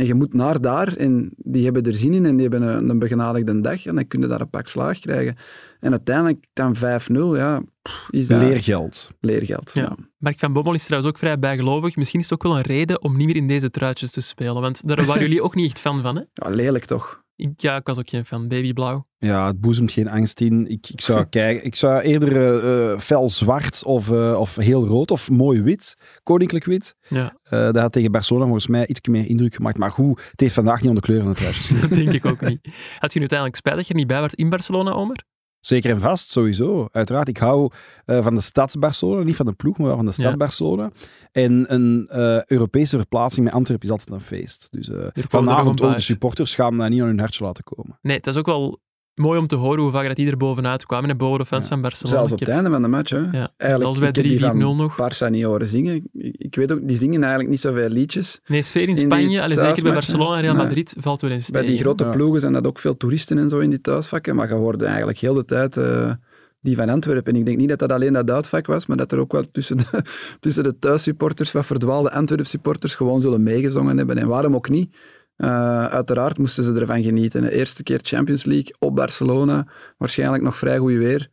en 0.00 0.06
je 0.06 0.14
moet 0.14 0.34
naar 0.34 0.60
daar 0.60 0.96
en 0.96 1.30
die 1.36 1.64
hebben 1.64 1.82
er 1.82 1.94
zin 1.94 2.14
in 2.14 2.26
en 2.26 2.36
die 2.36 2.48
hebben 2.48 2.68
een, 2.68 2.88
een 2.88 2.98
begenadigde 2.98 3.60
dag 3.60 3.86
en 3.86 3.94
dan 3.94 4.06
kun 4.06 4.20
je 4.20 4.26
daar 4.26 4.40
een 4.40 4.50
pak 4.50 4.68
slaag 4.68 4.98
krijgen. 4.98 5.36
En 5.80 5.90
uiteindelijk 5.90 6.46
dan 6.52 6.76
5-0, 6.76 6.80
ja, 7.12 7.62
is 8.10 8.26
dat 8.26 8.40
Leergeld. 8.40 9.10
leergeld. 9.20 9.70
Ja. 9.74 9.82
Ja. 9.82 9.96
Mark 10.18 10.38
van 10.38 10.52
Bommel 10.52 10.74
is 10.74 10.84
trouwens 10.84 11.12
ook 11.12 11.18
vrij 11.18 11.38
bijgelovig. 11.38 11.96
Misschien 11.96 12.20
is 12.20 12.30
het 12.30 12.34
ook 12.34 12.42
wel 12.42 12.56
een 12.56 12.62
reden 12.62 13.02
om 13.02 13.16
niet 13.16 13.26
meer 13.26 13.36
in 13.36 13.46
deze 13.46 13.70
truitjes 13.70 14.10
te 14.10 14.20
spelen. 14.20 14.60
Want 14.60 14.88
daar 14.88 15.04
waren 15.04 15.22
jullie 15.28 15.42
ook 15.42 15.54
niet 15.54 15.66
echt 15.66 15.80
fan 15.80 16.02
van, 16.02 16.16
hè? 16.16 16.22
Ja, 16.32 16.50
lelijk 16.50 16.84
toch? 16.84 17.19
Ik, 17.40 17.60
ja, 17.60 17.76
ik 17.76 17.86
was 17.86 17.98
ook 17.98 18.08
geen 18.08 18.24
fan. 18.24 18.48
Babyblauw. 18.48 19.06
Ja, 19.18 19.46
het 19.46 19.60
boezemt 19.60 19.92
geen 19.92 20.08
angst 20.08 20.40
in. 20.40 20.66
Ik, 20.70 20.88
ik 20.88 21.00
zou 21.00 21.24
kijken. 21.40 21.64
Ik 21.64 21.74
zou 21.74 22.00
eerder 22.00 22.64
eh, 22.64 22.98
fel 22.98 23.30
zwart 23.30 23.84
of, 23.84 24.10
eh, 24.10 24.40
of 24.40 24.56
heel 24.56 24.86
rood 24.86 25.10
of 25.10 25.30
mooi 25.30 25.62
wit, 25.62 25.96
koninklijk 26.22 26.64
wit. 26.64 26.94
Ja, 27.08 27.38
dat 27.50 27.76
had 27.76 27.92
tegen 27.92 28.12
Barcelona 28.12 28.44
volgens 28.44 28.66
mij 28.66 28.86
iets 28.86 29.08
meer 29.08 29.26
indruk 29.26 29.54
gemaakt. 29.54 29.78
Maar 29.78 29.92
goed, 29.92 30.24
het 30.30 30.40
heeft 30.40 30.54
vandaag 30.54 30.80
niet 30.80 30.88
om 30.88 30.94
de 30.94 31.00
kleur 31.00 31.22
van 31.22 31.34
truitjes 31.34 31.66
gegaan. 31.68 31.88
dat 31.88 31.98
denk 31.98 32.12
ik 32.12 32.24
ook 32.24 32.40
niet. 32.40 32.60
Had 32.98 33.12
je 33.12 33.18
nu 33.18 33.28
uiteindelijk 33.28 33.56
spijt 33.56 33.76
dat 33.76 33.86
je 33.86 33.92
er 33.92 33.98
niet 33.98 34.08
bij 34.08 34.20
was 34.20 34.34
in 34.34 34.48
Barcelona, 34.48 34.90
Omer? 34.90 35.24
Zeker 35.60 35.90
en 35.90 36.00
vast, 36.00 36.30
sowieso. 36.30 36.88
Uiteraard, 36.92 37.28
ik 37.28 37.36
hou 37.36 37.70
eh, 38.04 38.22
van 38.22 38.34
de 38.34 38.40
stad 38.40 38.76
Barcelona, 38.78 39.22
niet 39.22 39.36
van 39.36 39.46
de 39.46 39.52
ploeg, 39.52 39.78
maar 39.78 39.86
wel 39.86 39.96
van 39.96 40.06
de 40.06 40.12
stad 40.12 40.30
Ja. 40.30 40.36
Barcelona. 40.36 40.90
En 41.32 41.74
een 41.74 42.06
eh, 42.10 42.44
Europese 42.44 42.96
verplaatsing 42.96 43.44
met 43.44 43.54
Antwerpen 43.54 43.86
is 43.86 43.92
altijd 43.92 44.10
een 44.10 44.20
feest. 44.20 44.68
Dus 44.70 44.88
eh, 44.88 45.06
vanavond 45.28 45.80
ook 45.80 45.94
de 45.94 46.00
supporters 46.00 46.54
gaan 46.54 46.78
dat 46.78 46.88
niet 46.88 47.00
aan 47.00 47.06
hun 47.06 47.18
hartje 47.18 47.44
laten 47.44 47.64
komen. 47.64 47.98
Nee, 48.02 48.16
het 48.16 48.26
is 48.26 48.36
ook 48.36 48.46
wel 48.46 48.80
mooi 49.14 49.38
om 49.38 49.46
te 49.46 49.56
horen 49.56 49.82
hoe 49.82 49.90
vaak 49.90 50.06
dat 50.06 50.16
die 50.16 50.30
er 50.30 50.36
bovenuit 50.36 50.86
kwamen. 50.86 51.18
De 51.18 51.44
fans 51.46 51.62
Ja. 51.64 51.68
van 51.70 51.80
Barcelona. 51.80 52.16
Zelfs 52.16 52.32
op 52.32 52.38
het 52.38 52.48
heb- 52.48 52.56
einde 52.56 52.70
van 52.70 52.82
de 52.82 52.88
match. 52.88 53.10
Hè. 53.10 53.16
Ja, 53.18 53.30
Eigenlijk, 53.32 53.52
zelfs 53.80 53.98
bij 53.98 54.08
ik 54.08 54.14
heb 54.14 54.24
die 54.24 54.38
3-4-0 54.38 54.40
van 54.76 54.76
nog. 54.76 54.96
Barça 55.00 55.30
niet 55.30 55.44
horen 55.44 55.66
zingen. 55.66 55.94
Ik, 56.12 56.34
ik 56.38 56.54
weet 56.54 56.72
ook, 56.72 56.78
die 56.88 56.96
zingen 56.96 57.20
eigenlijk 57.20 57.50
niet 57.50 57.60
zoveel 57.60 57.88
liedjes. 57.88 58.40
Nee, 58.46 58.62
sfeer 58.62 58.88
in 58.88 58.96
Spanje, 58.96 59.42
allee, 59.42 59.58
zeker 59.58 59.82
bij. 59.82 59.92
Barcelona 59.92 60.34
en 60.36 60.40
Real 60.42 60.54
Nee. 60.54 60.64
Madrid, 60.64 60.94
valt 60.98 61.20
wel 61.20 61.30
eens 61.30 61.50
Bij 61.50 61.60
die 61.60 61.70
tegen. 61.70 61.84
grote 61.84 62.04
Ja. 62.04 62.10
ploegen 62.10 62.40
zijn 62.40 62.52
dat 62.52 62.66
ook 62.66 62.78
veel 62.78 62.96
toeristen 62.96 63.38
en 63.38 63.48
zo 63.48 63.58
in 63.58 63.70
die 63.70 63.80
thuisvakken. 63.80 64.34
Maar 64.36 64.48
je 64.48 64.54
hoorde 64.54 64.84
eigenlijk 64.84 65.18
heel 65.18 65.34
de 65.34 65.44
tijd 65.44 65.76
eh, 65.76 66.12
die 66.60 66.76
van 66.76 66.88
Antwerpen. 66.88 67.32
En 67.32 67.38
ik 67.38 67.46
denk 67.46 67.58
niet 67.58 67.68
dat 67.68 67.78
dat 67.78 67.92
alleen 67.92 68.12
dat 68.12 68.30
uitvak 68.30 68.66
was, 68.66 68.86
maar 68.86 68.96
dat 68.96 69.12
er 69.12 69.18
ook 69.18 69.32
wel 69.32 69.44
tussen 69.52 69.76
de, 69.76 69.84
tussen 70.40 70.62
de 70.64 70.78
thuissupporters, 70.78 71.52
wat 71.52 71.66
verdwaalde 71.66 72.10
Antwerp-supporters, 72.12 72.94
gewoon 72.94 73.20
zullen 73.20 73.42
meegezongen 73.42 73.96
hebben. 73.96 74.18
En 74.18 74.28
waarom 74.28 74.54
ook 74.54 74.68
niet? 74.68 74.96
Eh, 75.40 75.84
uiteraard 75.86 76.38
moesten 76.38 76.64
ze 76.64 76.72
ervan 76.74 77.02
genieten. 77.02 77.42
De 77.42 77.52
eerste 77.52 77.82
keer 77.82 78.00
Champions 78.02 78.44
League 78.44 78.74
op 78.78 78.94
Barcelona, 78.94 79.66
waarschijnlijk 79.98 80.42
nog 80.42 80.56
vrij 80.56 80.78
goed 80.78 80.92
weer. 80.92 81.28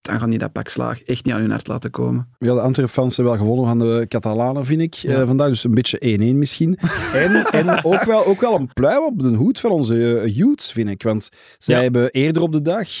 Dan 0.00 0.20
gaan 0.20 0.30
die 0.30 0.38
dat 0.38 0.52
pak 0.52 0.68
slaag 0.68 1.02
echt 1.02 1.24
niet 1.24 1.34
aan 1.34 1.40
hun 1.40 1.50
hart 1.50 1.66
laten 1.66 1.90
komen. 1.90 2.28
Ja, 2.38 2.54
de 2.54 2.60
Antwerp-fans 2.60 3.16
hebben 3.16 3.34
wel 3.34 3.42
gewonnen 3.42 3.66
van 3.66 3.78
de 3.78 4.04
Catalanen, 4.08 4.64
vind 4.64 4.80
ik. 4.80 4.94
Ja. 4.94 5.20
eh, 5.20 5.26
vandaag 5.26 5.48
dus 5.48 5.64
een 5.64 5.74
beetje 5.74 5.98
1-1 6.34 6.38
misschien. 6.38 6.76
en 7.12 7.44
en 7.44 7.84
ook, 7.84 8.04
wel, 8.04 8.26
ook 8.26 8.40
wel 8.40 8.54
een 8.54 8.72
pluim 8.72 9.02
op 9.04 9.18
de 9.22 9.28
hoed 9.28 9.60
van 9.60 9.70
onze 9.70 10.18
eh, 10.20 10.36
youths, 10.36 10.72
vind 10.72 10.88
ik. 10.88 11.02
Want 11.02 11.28
zij 11.58 11.74
Ja. 11.76 11.82
hebben 11.82 12.10
eerder 12.10 12.42
op 12.42 12.52
de 12.52 12.62
dag 12.62 12.98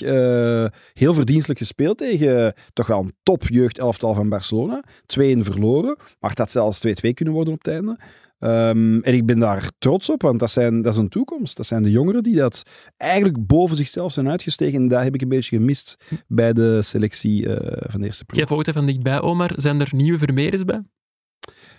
heel 0.92 1.14
verdienstelijk 1.14 1.58
gespeeld 1.58 1.98
tegen 1.98 2.54
toch 2.72 2.86
wel 2.86 2.98
een 3.00 3.14
top 3.22 3.48
jeugdelftal 3.48 4.14
van 4.14 4.28
Barcelona. 4.28 4.84
2-1 5.06 5.38
verloren, 5.38 5.96
maar 6.20 6.32
had 6.34 6.50
zelfs 6.50 6.80
2-2 6.86 6.90
kunnen 7.14 7.34
worden 7.34 7.52
op 7.52 7.64
het 7.64 7.72
einde. 7.74 7.98
Ehm, 8.40 9.00
en 9.00 9.14
ik 9.14 9.26
ben 9.26 9.38
daar 9.38 9.70
trots 9.78 10.10
op, 10.10 10.22
want 10.22 10.40
dat, 10.40 10.50
zijn, 10.50 10.82
dat 10.82 10.92
is 10.92 10.98
een 10.98 11.08
toekomst. 11.08 11.56
Dat 11.56 11.66
zijn 11.66 11.82
de 11.82 11.90
jongeren 11.90 12.22
die 12.22 12.36
dat 12.36 12.62
eigenlijk 12.96 13.46
boven 13.46 13.76
zichzelf 13.76 14.12
zijn 14.12 14.28
uitgestegen. 14.30 14.80
En 14.80 14.88
dat 14.88 15.02
heb 15.02 15.14
ik 15.14 15.22
een 15.22 15.28
beetje 15.28 15.56
gemist 15.56 15.96
bij 16.28 16.52
de 16.52 16.82
selectie 16.82 17.54
eh, 17.54 17.86
van 17.90 18.00
de 18.00 18.06
eerste 18.06 18.24
ploeg. 18.24 18.38
Jij 18.38 18.48
volgt 18.48 18.66
er 18.66 18.72
van 18.72 18.86
dichtbij, 18.86 19.20
Omar. 19.20 19.50
Zijn 19.56 19.80
er 19.80 19.88
nieuwe 19.90 20.18
Vermeers 20.18 20.64
bij? 20.64 20.82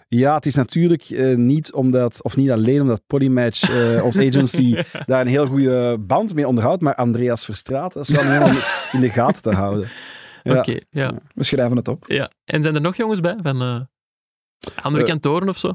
Ja, 0.07 0.35
het 0.35 0.45
is 0.45 0.55
natuurlijk 0.55 1.03
eh, 1.03 1.35
niet 1.35 1.73
omdat, 1.73 2.23
of 2.23 2.35
niet 2.35 2.51
alleen 2.51 2.81
omdat 2.81 3.01
Polymatch, 3.07 3.69
eh 3.69 4.03
ons 4.05 4.17
agency, 4.19 4.75
daar 5.05 5.21
een 5.21 5.27
heel 5.27 5.47
goede 5.47 5.97
band 5.99 6.33
mee 6.33 6.47
onderhoudt, 6.47 6.81
maar 6.81 6.95
Andreas 6.95 7.45
Verstraat, 7.45 7.93
dat 7.93 8.09
is 8.09 8.15
wel 8.15 8.23
helemaal 8.23 8.61
in 8.91 8.99
de 8.99 9.09
gaten 9.09 9.41
te 9.41 9.51
houden. 9.51 9.87
Ja. 10.43 10.57
Oké, 10.57 10.77
ja. 10.89 11.13
We 11.33 11.43
schrijven 11.43 11.77
het 11.77 11.87
op. 11.87 12.05
ja. 12.07 12.31
En 12.45 12.61
zijn 12.61 12.75
er 12.75 12.81
nog 12.81 12.95
jongens 12.95 13.19
bij 13.19 13.37
van 13.41 13.61
eh, 13.61 13.81
andere 14.83 15.05
kantoren 15.05 15.49
of 15.49 15.57
zo? 15.57 15.73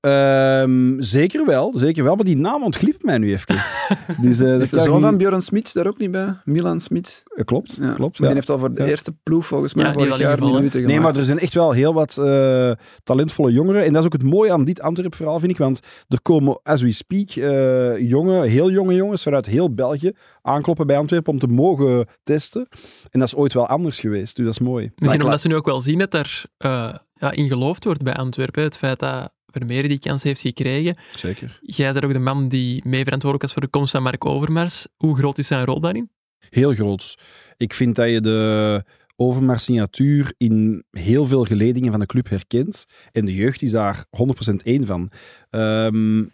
Ehm, 0.00 1.00
zeker 1.00 1.46
wel, 1.46 1.72
zeker 1.76 2.04
wel, 2.04 2.14
maar 2.16 2.24
die 2.24 2.36
naam 2.36 2.62
ontglipt 2.62 3.02
mij 3.04 3.18
nu 3.18 3.30
even. 3.32 3.54
dus, 4.24 4.40
eh, 4.40 4.58
de 4.58 4.66
zoon 4.70 4.92
niet- 4.92 5.02
van 5.02 5.16
Björn 5.16 5.40
Smits 5.40 5.72
daar 5.72 5.86
ook 5.86 5.98
niet 5.98 6.10
bij? 6.10 6.36
Milan 6.44 6.80
Smits? 6.80 7.22
Eh, 7.24 7.44
klopt, 7.44 7.78
Ja. 7.80 7.92
klopt. 7.92 8.18
Ja. 8.18 8.24
Die 8.26 8.34
heeft 8.34 8.50
al 8.50 8.58
voor 8.58 8.74
de 8.74 8.82
Ja. 8.82 8.88
eerste 8.88 9.14
ploeg 9.22 9.46
volgens 9.46 9.74
mij 9.74 9.84
Ja, 9.84 9.90
die 9.90 9.98
vorig 10.00 10.18
wel 10.18 10.26
jaar 10.28 10.38
minuten 10.38 10.80
Nee, 10.80 10.88
gemaakt. 10.88 11.02
maar 11.12 11.16
er 11.20 11.24
zijn 11.26 11.38
echt 11.38 11.54
wel 11.54 11.72
heel 11.72 11.94
wat 11.94 12.16
eh, 12.18 12.70
talentvolle 13.04 13.52
jongeren. 13.52 13.84
En 13.84 13.92
dat 13.92 14.00
is 14.00 14.06
ook 14.06 14.12
het 14.12 14.22
mooie 14.22 14.52
aan 14.52 14.64
dit 14.64 14.80
Antwerp-verhaal, 14.80 15.38
vind 15.40 15.52
ik. 15.52 15.58
Want 15.58 15.80
er 16.08 16.22
komen, 16.22 16.60
as 16.62 16.82
we 16.82 16.92
speak, 16.92 17.28
eh, 17.30 17.98
jonge, 18.08 18.46
heel 18.46 18.70
jonge 18.70 18.94
jongens 18.94 19.22
vanuit 19.22 19.46
heel 19.46 19.74
België 19.74 20.12
aankloppen 20.42 20.86
bij 20.86 20.96
Antwerpen 20.96 21.32
om 21.32 21.38
te 21.38 21.46
mogen 21.46 22.06
testen. 22.22 22.66
En 23.10 23.18
dat 23.20 23.28
is 23.28 23.34
ooit 23.34 23.52
wel 23.52 23.66
anders 23.66 23.98
geweest, 24.00 24.36
dus 24.36 24.44
dat 24.44 24.54
is 24.54 24.60
mooi. 24.60 24.90
Misschien 24.96 25.22
omdat 25.22 25.40
ze 25.40 25.48
nu 25.48 25.54
ook 25.56 25.66
wel 25.66 25.80
zien 25.80 25.98
dat 25.98 26.14
er 26.14 26.42
eh, 26.56 26.94
ja, 27.14 27.30
in 27.30 27.48
geloofd 27.48 27.84
wordt 27.84 28.02
bij 28.02 28.14
Antwerpen. 28.14 28.62
Het 28.62 28.76
feit 28.76 28.98
dat 28.98 29.30
Vermeer 29.50 29.88
die 29.88 29.98
kans 29.98 30.22
heeft 30.22 30.40
gekregen. 30.40 30.96
Zeker. 31.16 31.58
Jij 31.62 31.92
bent 31.92 32.04
ook 32.04 32.12
de 32.12 32.18
man 32.18 32.48
die 32.48 32.82
mee 32.84 33.04
verantwoordelijk 33.04 33.42
was 33.42 33.52
voor 33.52 33.62
de 33.62 33.68
komst 33.68 33.92
van 33.92 34.02
Mark 34.02 34.24
Overmars. 34.24 34.86
Hoe 34.96 35.16
groot 35.16 35.38
is 35.38 35.46
zijn 35.46 35.64
rol 35.64 35.80
daarin? 35.80 36.10
Heel 36.50 36.74
groot. 36.74 37.18
Ik 37.56 37.74
vind 37.74 37.96
dat 37.96 38.10
je 38.10 38.20
de 38.20 38.84
Overmars-signatuur 39.16 40.34
in 40.36 40.84
heel 40.90 41.26
veel 41.26 41.44
geledingen 41.44 41.90
van 41.90 42.00
de 42.00 42.06
club 42.06 42.28
herkent. 42.28 42.84
En 43.12 43.24
de 43.24 43.34
jeugd 43.34 43.62
is 43.62 43.70
daar 43.70 44.04
100% 44.10 44.62
één 44.62 44.86
van. 44.86 45.10
Ehm, 45.50 46.24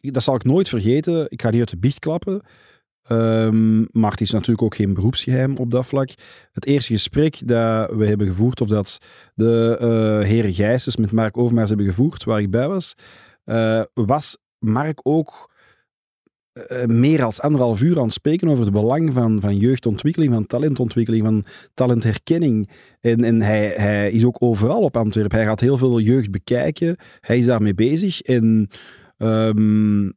dat 0.00 0.22
zal 0.22 0.34
ik 0.34 0.44
nooit 0.44 0.68
vergeten. 0.68 1.26
Ik 1.28 1.42
ga 1.42 1.50
niet 1.50 1.60
uit 1.60 1.70
de 1.70 1.78
biecht 1.78 1.98
klappen. 1.98 2.42
Ehm, 3.08 3.84
maar 3.90 4.10
het 4.10 4.20
is 4.20 4.30
natuurlijk 4.30 4.62
ook 4.62 4.74
geen 4.74 4.94
beroepsgeheim 4.94 5.56
op 5.56 5.70
dat 5.70 5.86
vlak. 5.86 6.10
Het 6.52 6.66
eerste 6.66 6.92
gesprek 6.92 7.48
dat 7.48 7.90
we 7.90 8.06
hebben 8.06 8.26
gevoerd, 8.26 8.60
of 8.60 8.68
dat 8.68 8.98
de 9.34 9.76
eh 9.80 10.28
heren 10.28 10.54
Gijsens 10.54 10.96
met 10.96 11.12
Mark 11.12 11.36
Overmars 11.36 11.68
hebben 11.68 11.86
gevoerd, 11.86 12.24
waar 12.24 12.40
ik 12.40 12.50
bij 12.50 12.68
was, 12.68 12.94
eh, 13.44 13.82
was 13.94 14.36
Mark 14.58 15.00
ook 15.02 15.54
eh, 16.56 16.84
meer 16.84 17.24
als 17.24 17.40
anderhalf 17.40 17.80
uur 17.80 17.96
aan 17.96 18.04
het 18.04 18.12
spreken 18.12 18.48
over 18.48 18.64
het 18.64 18.72
belang 18.72 19.12
van, 19.12 19.40
van 19.40 19.56
jeugdontwikkeling, 19.56 20.32
van 20.32 20.46
talentontwikkeling, 20.46 21.24
van 21.24 21.44
talentherkenning. 21.74 22.70
En, 23.00 23.24
en 23.24 23.42
hij, 23.42 23.66
hij 23.66 24.10
is 24.10 24.24
ook 24.24 24.36
overal 24.38 24.82
op 24.82 24.96
Antwerpen. 24.96 25.36
Hij 25.36 25.46
gaat 25.46 25.60
heel 25.60 25.78
veel 25.78 26.00
jeugd 26.00 26.30
bekijken. 26.30 26.96
Hij 27.20 27.38
is 27.38 27.44
daarmee 27.44 27.74
bezig. 27.74 28.20
En 28.20 28.68
ehm, 29.16 30.10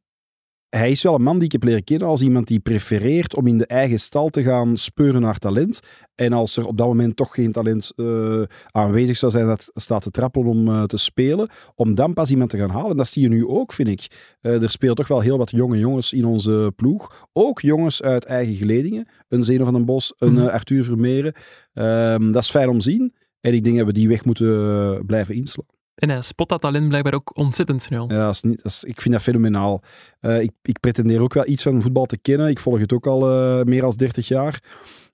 hij 0.70 0.92
is 0.92 1.04
wel 1.04 1.16
een 1.16 1.22
man 1.22 1.36
die 1.36 1.46
ik 1.46 1.52
heb 1.52 1.64
leren 1.64 1.84
kennen 1.84 2.08
als 2.08 2.22
iemand 2.22 2.48
die 2.48 2.60
prefereert 2.60 3.36
om 3.36 3.48
in 3.48 3.58
de 3.58 3.66
eigen 3.66 4.00
stal 4.00 4.30
te 4.30 4.44
gaan 4.44 4.78
speuren 4.78 5.22
naar 5.22 5.38
talent. 5.38 5.80
En 6.16 6.34
als 6.34 6.58
er 6.58 6.66
op 6.66 6.78
dat 6.78 6.88
moment 6.88 7.16
toch 7.16 7.34
geen 7.34 7.52
talent 7.52 7.92
uh, 7.96 8.42
aanwezig 8.72 9.18
zou 9.18 9.32
zijn 9.32 9.46
dat 9.46 9.72
staat 9.74 10.02
te 10.02 10.12
trappelen 10.12 10.48
om 10.48 10.68
uh, 10.68 10.84
te 10.84 10.98
spelen, 10.98 11.50
om 11.76 11.96
dan 11.96 12.14
pas 12.14 12.30
iemand 12.30 12.50
te 12.50 12.58
gaan 12.58 12.70
halen. 12.70 12.92
En 12.92 12.98
dat 12.98 13.08
zie 13.08 13.22
je 13.22 13.30
nu 13.30 13.48
ook, 13.48 13.74
vind 13.74 13.90
ik. 13.90 14.08
Uh, 14.42 14.64
er 14.64 14.70
speelt 14.70 14.98
toch 14.98 15.08
wel 15.08 15.20
heel 15.20 15.38
wat 15.38 15.52
jonge 15.52 15.78
jongens 15.78 16.14
in 16.14 16.26
onze 16.26 16.74
ploeg. 16.76 17.28
Ook 17.34 17.62
jongens 17.62 18.02
uit 18.02 18.26
eigen 18.26 18.56
geledingen. 18.56 19.08
Een 19.28 19.44
Zeno 19.44 19.64
van 19.64 19.74
den 19.74 19.86
Bos, 19.86 20.14
een 20.18 20.34
mm. 20.34 20.48
Arthur 20.48 20.84
Vermeeren. 20.84 21.34
Um, 21.74 22.32
dat 22.32 22.44
is 22.44 22.50
fijn 22.50 22.70
om 22.70 22.80
te 22.80 22.90
zien. 22.90 23.14
En 23.42 23.54
ik 23.54 23.64
denk 23.64 23.78
dat 23.78 23.86
we 23.86 23.94
die 23.94 24.08
weg 24.08 24.26
moeten 24.26 25.06
blijven 25.06 25.36
inslaan. 25.36 25.79
En 26.00 26.10
hij 26.10 26.22
spot 26.22 26.50
dat 26.50 26.62
talent 26.62 26.88
blijkbaar 26.88 27.14
ook 27.14 27.38
ontzettend 27.38 27.82
snel. 27.82 28.12
Ja, 28.12 28.26
dat 28.26 28.34
is 28.34 28.42
niet, 28.42 28.64
dat 28.64 28.72
is, 28.72 28.84
ik 28.84 29.02
vind 29.02 29.14
dat 29.14 29.24
fenomenaal. 29.24 29.82
Uh, 30.22 30.42
ik, 30.42 30.52
ik, 30.62 30.80
pretendeer 30.80 31.22
ook 31.22 31.34
wel 31.34 31.48
iets 31.48 31.64
van 31.64 31.82
voetbal 31.82 32.06
te 32.06 32.18
kennen. 32.18 32.48
Ik 32.48 32.60
volg 32.60 32.80
het 32.80 32.94
ook 32.94 33.08
al 33.08 33.30
uh, 33.30 33.64
meer 33.64 33.82
dan 33.82 33.92
30 33.92 34.28
jaar. 34.28 34.64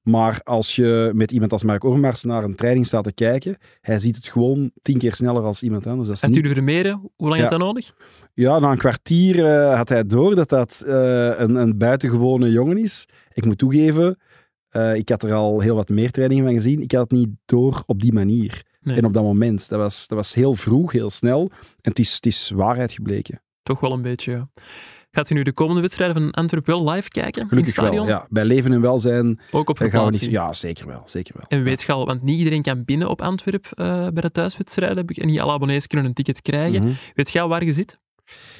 Maar 0.01 0.39
als 0.43 0.75
je 0.75 1.11
met 1.13 1.31
iemand 1.31 1.51
als 1.51 1.63
Mark 1.63 1.83
Ormars 1.83 2.23
naar 2.23 2.43
een 2.43 2.55
training 2.55 2.85
staat 2.85 3.03
te 3.03 3.13
kijken, 3.13 3.57
hij 3.81 3.99
ziet 3.99 4.15
het 4.15 4.27
gewoon 4.27 4.71
tien 4.81 4.97
keer 4.97 5.15
sneller 5.15 5.43
als 5.43 5.63
iemand 5.63 5.87
anders. 5.87 6.07
Dat 6.07 6.15
is 6.15 6.29
niet... 6.29 6.47
Vermeeren, 6.47 7.11
hoe 7.15 7.27
lang 7.27 7.35
ja. 7.35 7.41
had 7.41 7.49
dat 7.49 7.59
nodig? 7.59 7.93
Ja, 8.33 8.59
na 8.59 8.71
een 8.71 8.77
kwartier 8.77 9.35
uh, 9.35 9.75
had 9.75 9.89
hij 9.89 10.05
door 10.05 10.35
dat 10.35 10.49
dat 10.49 10.83
een, 10.85 11.55
een 11.55 11.77
buitengewone 11.77 12.51
jongen 12.51 12.77
is. 12.77 13.05
Ik 13.33 13.45
moet 13.45 13.57
toegeven, 13.57 14.17
ik 14.93 15.09
had 15.09 15.23
er 15.23 15.33
al 15.33 15.59
heel 15.59 15.75
wat 15.75 15.89
meer 15.89 16.11
trainingen 16.11 16.43
van 16.43 16.53
gezien. 16.53 16.81
Ik 16.81 16.91
had 16.91 17.01
het 17.01 17.11
niet 17.11 17.29
door 17.45 17.83
op 17.85 18.01
die 18.01 18.13
manier. 18.13 18.63
Nee. 18.85 18.97
En 18.97 19.05
op 19.05 19.13
dat 19.13 19.23
moment, 19.23 19.69
dat 19.69 19.79
was, 19.79 20.07
dat 20.07 20.17
was 20.17 20.33
heel 20.33 20.53
vroeg, 20.53 20.91
heel 20.91 21.09
snel. 21.09 21.49
En 21.51 21.89
het 21.89 21.99
is, 21.99 22.13
het 22.13 22.25
is 22.25 22.51
waarheid 22.55 22.91
gebleken. 22.91 23.41
Toch 23.63 23.79
wel 23.79 23.91
een 23.91 24.01
beetje, 24.01 24.31
ja. 24.31 24.49
Gaat 25.11 25.29
u 25.29 25.33
nu 25.33 25.43
de 25.43 25.53
komende 25.53 25.81
wedstrijden 25.81 26.21
van 26.21 26.31
Antwerpen 26.31 26.75
wel 26.75 26.91
live 26.91 27.09
kijken? 27.09 27.47
Gelukkig 27.47 27.77
in 27.77 27.83
het 27.83 27.93
wel, 27.93 28.07
ja. 28.07 28.27
Bij 28.29 28.45
Leven 28.45 28.71
en 28.71 28.81
Welzijn 28.81 29.39
Ook 29.51 29.69
op 29.69 29.77
gaan 29.77 30.05
we 30.05 30.11
niet... 30.11 30.23
Ja, 30.23 30.53
zeker 30.53 30.87
wel, 30.87 31.01
zeker 31.05 31.33
wel. 31.37 31.45
En 31.47 31.63
weet 31.63 31.81
je 31.81 31.91
al, 31.91 32.05
want 32.05 32.21
niet 32.21 32.37
iedereen 32.37 32.61
kan 32.61 32.83
binnen 32.83 33.09
op 33.09 33.21
Antwerpen 33.21 33.71
uh, 33.75 34.07
bij 34.09 34.21
de 34.21 34.31
thuiswedstrijden. 34.31 35.05
En 35.05 35.27
niet 35.27 35.39
alle 35.39 35.51
abonnees 35.51 35.87
kunnen 35.87 36.07
een 36.07 36.13
ticket 36.13 36.41
krijgen. 36.41 36.81
Mm 36.81 36.87
-hmm. 36.87 36.97
Weet 37.13 37.31
je 37.31 37.41
al 37.41 37.47
waar 37.47 37.63
je 37.63 37.73
zit? 37.73 37.97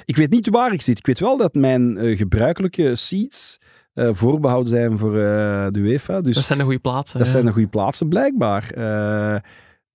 Ik 0.04 0.16
weet 0.16 0.30
niet 0.30 0.48
waar 0.48 0.72
ik 0.72 0.82
zit. 0.82 0.98
Ik 0.98 1.06
weet 1.06 1.20
wel 1.20 1.36
dat 1.36 1.54
mijn 1.54 2.04
uh, 2.04 2.18
gebruikelijke 2.18 2.96
seats 2.96 3.58
uh, 3.94 4.08
voorbehouden 4.12 4.72
zijn 4.72 4.98
voor 4.98 5.12
de 5.12 5.70
UEFA. 5.74 6.20
Dus 6.20 6.34
dat 6.34 6.44
zijn 6.44 6.58
de 6.58 6.64
goede 6.64 6.78
plaatsen. 6.78 7.18
Dat 7.18 7.26
ja. 7.26 7.32
zijn 7.32 7.44
de 7.44 7.52
goede 7.52 7.68
plaatsen, 7.68 8.08
blijkbaar. 8.08 8.70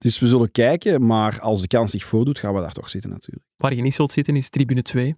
Dus 0.02 0.20
we 0.20 0.28
zullen 0.28 0.52
kijken, 0.52 1.06
maar 1.06 1.40
als 1.40 1.62
de 1.62 1.68
kans 1.68 1.92
zich 1.92 2.04
voordoet, 2.06 2.40
gaan 2.40 2.54
we 2.54 2.62
daar 2.62 2.74
toch 2.74 2.90
zitten 2.90 3.10
natuurlijk. 3.10 3.46
Waar 3.58 3.74
je 3.74 3.82
niet 3.82 3.96
zult 3.96 4.12
zitten 4.12 4.36
is 4.36 4.50
tribune 4.50 4.82
2. 4.82 5.16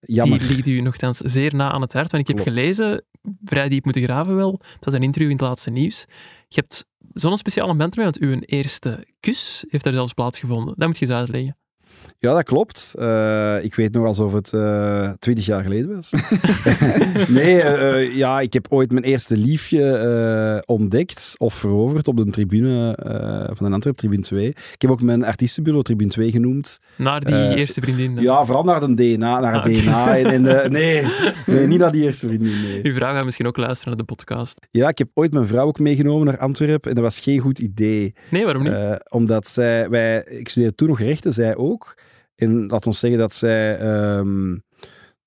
Jammer. 0.00 0.38
Die 0.38 0.48
ligt 0.48 0.66
u 0.66 0.80
nogthans 0.80 1.18
zeer 1.18 1.54
na 1.54 1.70
aan 1.70 1.80
het 1.80 1.92
hart. 1.92 2.10
Want 2.10 2.28
ik 2.28 2.36
heb 2.36 2.44
Klopt. 2.44 2.58
gelezen, 2.58 3.04
vrij 3.44 3.68
diep 3.68 3.84
moeten 3.84 4.02
graven 4.02 4.36
wel, 4.36 4.60
het 4.74 4.84
was 4.84 4.94
een 4.94 5.02
interview 5.02 5.30
in 5.30 5.36
het 5.36 5.46
laatste 5.46 5.70
nieuws. 5.70 6.04
Je 6.48 6.60
hebt 6.60 6.86
zo'n 7.12 7.36
speciale 7.36 7.68
moment 7.68 7.96
mee, 7.96 8.04
want 8.04 8.18
uw 8.18 8.38
eerste 8.40 9.06
kus 9.20 9.64
heeft 9.68 9.84
daar 9.84 9.92
zelfs 9.92 10.12
plaatsgevonden. 10.12 10.74
Dat 10.76 10.88
moet 10.88 10.98
je 10.98 11.06
eens 11.06 11.14
uitleggen. 11.14 11.56
Ja, 12.18 12.34
dat 12.34 12.42
klopt. 12.42 12.94
Uh, 12.98 13.64
ik 13.64 13.74
weet 13.74 13.92
nog 13.92 14.06
alsof 14.06 14.32
het 14.32 14.52
uh, 14.52 15.10
twintig 15.18 15.46
jaar 15.46 15.62
geleden 15.62 15.96
was. 15.96 16.12
nee, 17.28 17.54
uh, 17.54 18.16
ja, 18.16 18.40
ik 18.40 18.52
heb 18.52 18.66
ooit 18.68 18.92
mijn 18.92 19.04
eerste 19.04 19.36
liefje 19.36 20.62
ontdekt 20.66 21.34
of 21.36 21.54
veroverd 21.54 22.08
op 22.08 22.16
de 22.16 22.30
tribune 22.30 22.98
van 23.52 23.68
de 23.68 23.74
Antwerp, 23.74 23.96
tribune 23.96 24.22
2. 24.22 24.48
Ik 24.48 24.76
heb 24.78 24.90
ook 24.90 25.02
mijn 25.02 25.24
artiestenbureau 25.24 25.84
tribune 25.84 26.10
2 26.10 26.30
genoemd. 26.30 26.78
Naar 26.96 27.20
die 27.20 27.56
eerste 27.56 27.80
vriendin? 27.80 28.14
Dan. 28.14 28.24
Ja, 28.24 28.44
vooral 28.44 28.64
naar 28.64 28.82
een 28.82 28.94
DNA. 28.94 29.40
Naar 29.40 29.52
het 29.52 29.76
ah, 29.76 29.82
DNA. 29.82 30.16
En, 30.16 30.26
en 30.26 30.42
de, 30.42 30.66
nee, 30.68 31.02
nee, 31.56 31.66
niet 31.66 31.78
naar 31.78 31.92
die 31.92 32.02
eerste 32.02 32.26
vriendin. 32.26 32.62
Nee. 32.62 32.80
Uw 32.82 32.94
vrouw 32.94 33.12
gaat 33.12 33.24
misschien 33.24 33.46
ook 33.46 33.56
luisteren 33.56 33.88
naar 33.88 34.06
de 34.06 34.12
podcast. 34.14 34.66
Ja, 34.70 34.88
ik 34.88 34.98
heb 34.98 35.08
ooit 35.14 35.32
mijn 35.32 35.46
vrouw 35.46 35.66
ook 35.66 35.78
meegenomen 35.78 36.26
naar 36.26 36.38
Antwerpen 36.38 36.88
en 36.88 36.96
dat 36.96 37.04
was 37.04 37.20
geen 37.20 37.38
goed 37.38 37.58
idee. 37.58 38.14
Nee, 38.28 38.44
waarom 38.44 38.62
niet? 38.62 39.04
omdat 39.08 39.48
zij, 39.48 39.88
wij, 39.88 40.24
ik 40.28 40.48
studeerde 40.48 40.74
toen 40.74 40.88
nog 40.88 41.00
rechten, 41.00 41.32
zij 41.32 41.56
ook. 41.56 41.85
En 42.36 42.66
laat 42.66 42.86
ons 42.86 42.98
zeggen 42.98 43.18
dat 43.18 43.34
zij. 43.34 43.80
Um, 44.18 44.62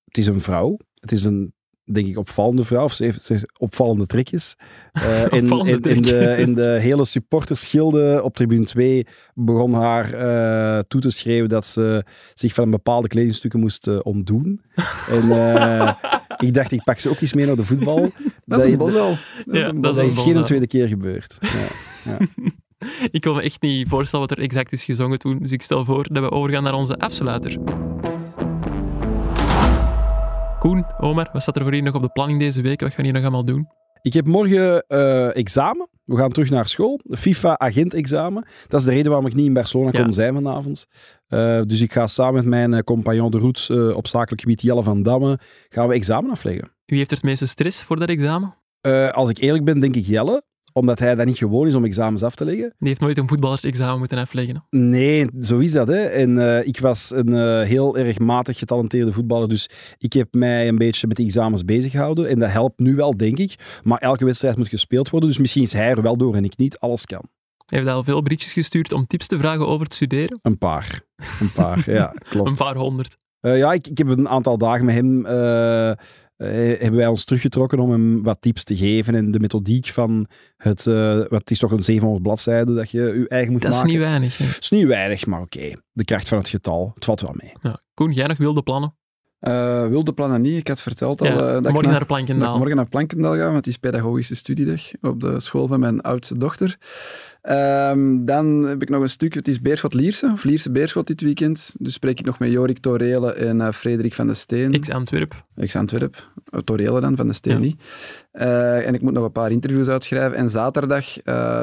het 0.10 0.17
is 0.17 0.28
een 0.28 0.41
vrouw. 0.41 0.78
Het 0.93 1.12
is 1.12 1.24
een, 1.24 1.54
denk 1.84 2.08
ik, 2.08 2.17
opvallende 2.17 2.63
vrouw. 2.63 2.84
Of 2.84 2.93
ze 2.93 3.04
heeft 3.04 3.32
opvallende 3.58 4.06
trekjes. 4.06 4.56
Uh, 4.93 5.32
in, 5.39 5.50
in, 5.50 5.82
in, 5.82 6.02
de, 6.02 6.36
in 6.38 6.54
de 6.54 6.69
hele 6.69 7.06
supportersgilde 7.06 8.22
op 8.24 8.36
tribune 8.36 8.65
2 8.65 9.08
begon 9.34 9.74
haar 9.74 10.13
uh, 10.13 10.80
toe 10.88 11.02
te 11.02 11.10
schreeuwen 11.10 11.50
dat 11.50 11.65
ze 11.65 12.04
zich 12.34 12.54
van 12.54 12.69
bepaalde 12.69 13.08
kledingstukken 13.08 13.60
moest 13.60 13.88
uh, 13.88 14.00
ontdoen. 14.04 14.62
en 15.12 15.98
ik 16.38 16.54
dacht, 16.54 16.72
ik 16.72 16.84
pak 16.84 17.00
ze 17.00 17.10
ook 17.10 17.19
eens 17.19 17.34
mee 17.34 17.45
naar 17.45 17.56
de 17.56 17.63
voetbal. 17.63 18.02
dat, 18.02 18.12
dat, 18.45 18.60
is 18.60 18.72
een 18.72 18.78
bosal. 18.78 19.17
Dat, 19.45 19.56
ja, 19.56 19.72
dat, 19.72 19.98
is, 19.98 20.06
is 20.06 20.24
geen 20.24 20.36
een 20.36 20.43
tweede 20.43 20.67
keer 20.67 20.88
gebeurd. 20.88 21.38
Ja, 21.39 21.67
ja. 22.12 22.17
Ik 23.12 23.21
kan 23.21 23.36
me 23.36 23.41
echt 23.41 23.62
niet 23.62 23.88
voorstellen 23.88 24.28
wat 24.28 24.38
er 24.38 24.43
exact 24.43 24.71
is 24.71 24.84
gezongen 24.84 25.19
toen, 25.19 25.39
dus 25.39 25.52
ik 25.52 25.62
stel 25.62 25.86
voor 25.86 26.08
dat 26.12 26.23
we 26.23 26.32
overgaan 26.32 26.63
naar 26.63 26.73
onze 26.73 26.97
afsluiter. 26.97 27.58
Koen, 30.60 30.86
Omar, 30.99 31.30
wat 31.34 31.41
staat 31.41 31.56
er 31.56 31.62
voor 31.62 31.71
jullie 31.71 31.86
nog 31.86 31.95
op 31.95 32.02
de 32.02 32.10
planning 32.10 32.39
deze 32.39 32.62
week? 32.62 32.82
Wat 32.82 32.89
gaan 32.93 33.06
jullie 33.06 33.21
nog 33.21 33.21
allemaal 33.21 33.45
doen? 33.45 33.67
Ik 34.02 34.13
heb 34.13 34.28
morgen 34.28 34.86
uh, 34.88 35.36
examen. 35.36 35.89
We 36.06 36.17
gaan 36.17 36.32
terug 36.32 36.49
naar 36.49 36.67
school. 36.67 36.99
FIFA-agent-examen. 37.10 38.45
Dat 38.67 38.80
is 38.80 38.86
de 38.86 38.91
reden 38.91 39.08
waarom 39.08 39.28
ik 39.28 39.34
niet 39.34 39.45
in 39.45 39.54
Barcelona 39.54 39.89
ja. 39.93 40.04
kon 40.04 40.13
zijn 40.13 40.34
vanavond. 40.34 40.86
Uh, 41.30 41.62
dus 41.65 41.82
ik 41.82 41.91
ga 41.91 42.08
samen 42.08 42.34
met 42.34 42.45
mijn 42.45 42.73
uh, 42.73 42.80
compagnon 42.80 43.32
de 43.32 43.38
route 43.38 43.93
op 43.95 44.08
zakelijk 44.08 44.41
gebied 44.41 44.62
Jelle 44.62 44.84
van 44.84 45.04
Damme 45.04 45.39
gaan 45.69 45.88
we 45.88 45.93
examen 45.93 46.32
afleggen. 46.32 46.71
Wie 46.86 46.97
heeft 46.97 47.12
er 47.12 47.17
het 47.17 47.25
meeste 47.25 47.45
stress 47.45 47.84
voor 47.84 47.99
dat 47.99 48.10
examen? 48.10 48.58
als 49.12 49.30
ik 49.30 49.38
eerlijk 49.38 49.63
ben, 49.63 49.80
denk 49.80 49.95
ik 49.95 50.06
Jelle 50.06 50.43
omdat 50.80 51.00
hij 51.00 51.15
dat 51.15 51.26
niet 51.26 51.38
gewoon 51.38 51.68
is 51.68 51.76
om 51.76 51.84
examens 51.84 52.24
af 52.24 52.36
te 52.36 52.46
leggen. 52.46 52.74
Die 52.78 52.88
heeft 52.88 53.02
nooit 53.02 53.18
een 53.18 53.28
voetballersexamen 53.28 54.00
moeten 54.00 54.18
afleggen. 54.18 54.56
Hè? 54.56 54.78
Nee, 54.78 55.28
zo 55.42 55.58
is 55.58 55.72
dat. 55.72 55.88
Hè. 55.88 56.02
En 56.02 56.30
uh, 56.36 56.68
ik 56.68 56.80
was 56.80 57.12
een 57.12 57.30
uh, 57.30 57.62
heel 57.62 57.98
erg 57.98 58.20
matig 58.20 58.58
getalenteerde 58.58 59.12
voetballer, 59.12 59.50
dus 59.50 59.70
ik 59.98 60.13
heb 60.13 60.28
mij 60.32 60.68
een 60.68 60.78
beetje 60.78 61.08
met 61.08 61.18
die 61.18 61.26
examens 61.26 61.65
bezig 61.65 61.92
gehouden. 61.92 62.30
En 62.30 62.39
dat 62.39 62.50
helpt 62.50 62.80
nu 62.80 62.96
wel, 62.96 63.18
denk 63.18 63.38
ik. 63.38 63.80
Maar 63.84 63.98
elke 63.98 64.26
wedstrijd 64.26 64.58
moet 64.58 64.68
gespeeld 64.68 65.10
worden, 65.10 65.30
dus 65.30 65.38
misschien 65.38 65.63
is 65.63 65.74
hij 65.74 65.89
er 65.89 66.02
wel 66.02 66.18
door 66.18 66.36
en 66.36 66.44
ik 66.44 66.58
niet. 66.58 66.80
Alles 66.80 67.06
kan. 67.06 67.22
Heeft 67.65 67.86
hij 67.86 67.94
al 67.94 68.04
veel 68.04 68.22
berichtjes 68.22 68.54
gestuurd 68.54 68.92
om 68.92 69.08
tips 69.08 69.28
te 69.28 69.38
vragen 69.38 69.68
over 69.68 69.84
het 69.84 69.94
studeren? 69.94 70.39
Een 70.42 70.58
paar. 70.58 71.02
Een 71.39 71.52
paar, 71.52 71.92
ja, 71.92 72.13
klopt. 72.30 72.50
een 72.50 72.56
paar 72.56 72.76
honderd. 72.76 73.18
Uh, 73.42 73.58
ja, 73.58 73.74
ik, 73.74 73.88
ik, 73.88 73.98
heb 73.98 74.08
een 74.08 74.30
aantal 74.30 74.58
dagen 74.58 74.86
met 74.86 74.96
hem 74.96 75.26
uh, 75.26 75.92
hebben 76.47 76.95
wij 76.95 77.08
ons 77.08 77.23
teruggetrokken 77.23 77.80
om 77.80 77.91
hem 77.91 78.23
wat 78.23 78.38
tips 78.41 78.63
te 78.63 78.75
geven 78.75 79.15
en 79.15 79.32
de 79.32 79.39
methodiek 79.39 79.88
van 79.88 80.28
het, 80.58 80.86
uh, 80.86 81.25
wat 81.28 81.52
is 81.52 81.60
toch 81.60 81.71
een 81.71 81.84
700 81.84 82.23
bladzijden 82.23 82.75
dat 82.75 82.91
je 82.91 82.97
je 82.97 83.28
eigen 83.28 83.52
moet 83.52 83.62
dat 83.62 83.71
maken. 83.71 83.88
Dat 83.88 83.95
is 83.95 83.99
niet 83.99 84.10
weinig. 84.10 84.38
Hè? 84.38 84.45
Het 84.45 84.63
is 84.63 84.69
niet 84.69 84.86
weinig, 84.86 85.25
maar 85.25 85.41
oké. 85.41 85.58
Okay. 85.58 85.78
De 85.91 86.04
kracht 86.04 86.28
van 86.28 86.38
het 86.38 86.47
getal, 86.47 86.91
het 86.95 87.06
valt 87.06 87.21
wel 87.21 87.36
mee. 87.41 87.54
Ja. 87.62 87.82
Koen, 87.93 88.12
jij 88.12 88.28
nog 88.28 88.38
wilde 88.38 88.62
plannen? 88.62 88.97
Uh, 89.41 89.88
wilde 89.88 90.13
plannen 90.13 90.41
niet. 90.41 90.58
Ik 90.58 90.67
had 90.67 90.82
verteld 90.82 91.21
al 91.21 91.28
ja, 91.28 91.34
uh, 91.34 91.39
dat 91.39 91.62
morgen 91.62 91.78
ik 91.78 91.82
naar, 91.82 91.91
naar 91.91 92.06
Plankendaal. 92.06 92.58
morgen 92.58 92.75
naar 92.75 92.89
Plankendaal 92.89 93.36
ga, 93.36 93.43
want 93.43 93.56
het 93.56 93.67
is 93.67 93.78
pedagogische 93.78 94.36
studiedag 94.36 94.82
op 95.02 95.19
de 95.19 95.39
school 95.39 95.67
van 95.67 95.80
mijn 95.80 96.02
oudste 96.02 96.38
dochter. 96.38 96.78
Um, 97.41 98.25
dan 98.25 98.63
heb 98.63 98.82
ik 98.82 98.89
nog 98.89 99.02
een 99.02 99.10
stuk, 99.10 99.34
het 99.34 99.47
is 99.47 99.62
Beerschot-Lierse, 99.62 100.30
of 100.34 100.43
Lierse-Beerschot 100.43 101.08
dit 101.08 101.21
weekend. 101.21 101.75
Dus 101.80 101.93
spreek 101.93 102.19
ik 102.19 102.25
nog 102.25 102.39
met 102.39 102.52
Jorik 102.52 102.80
Torele 102.80 103.34
en 103.34 103.60
uh, 103.60 103.71
Frederik 103.71 104.13
van 104.13 104.28
de 104.28 104.34
Steen. 104.34 104.80
X-Antwerp. 104.80 105.45
X-Antwerp. 105.65 106.32
Uh, 106.52 106.60
Torele 106.60 107.02
dan, 107.02 107.15
van 107.15 107.28
de 107.28 107.34
Steen 107.34 107.54
ja. 107.54 107.60
niet. 107.60 107.82
Uh, 108.34 108.88
en 108.88 108.93
ik 108.93 109.02
moet 109.02 109.13
nog 109.13 109.23
een 109.23 109.32
paar 109.32 109.52
interviews 109.52 109.88
uitschrijven. 109.88 110.38
En 110.38 110.49
zaterdag 110.49 111.06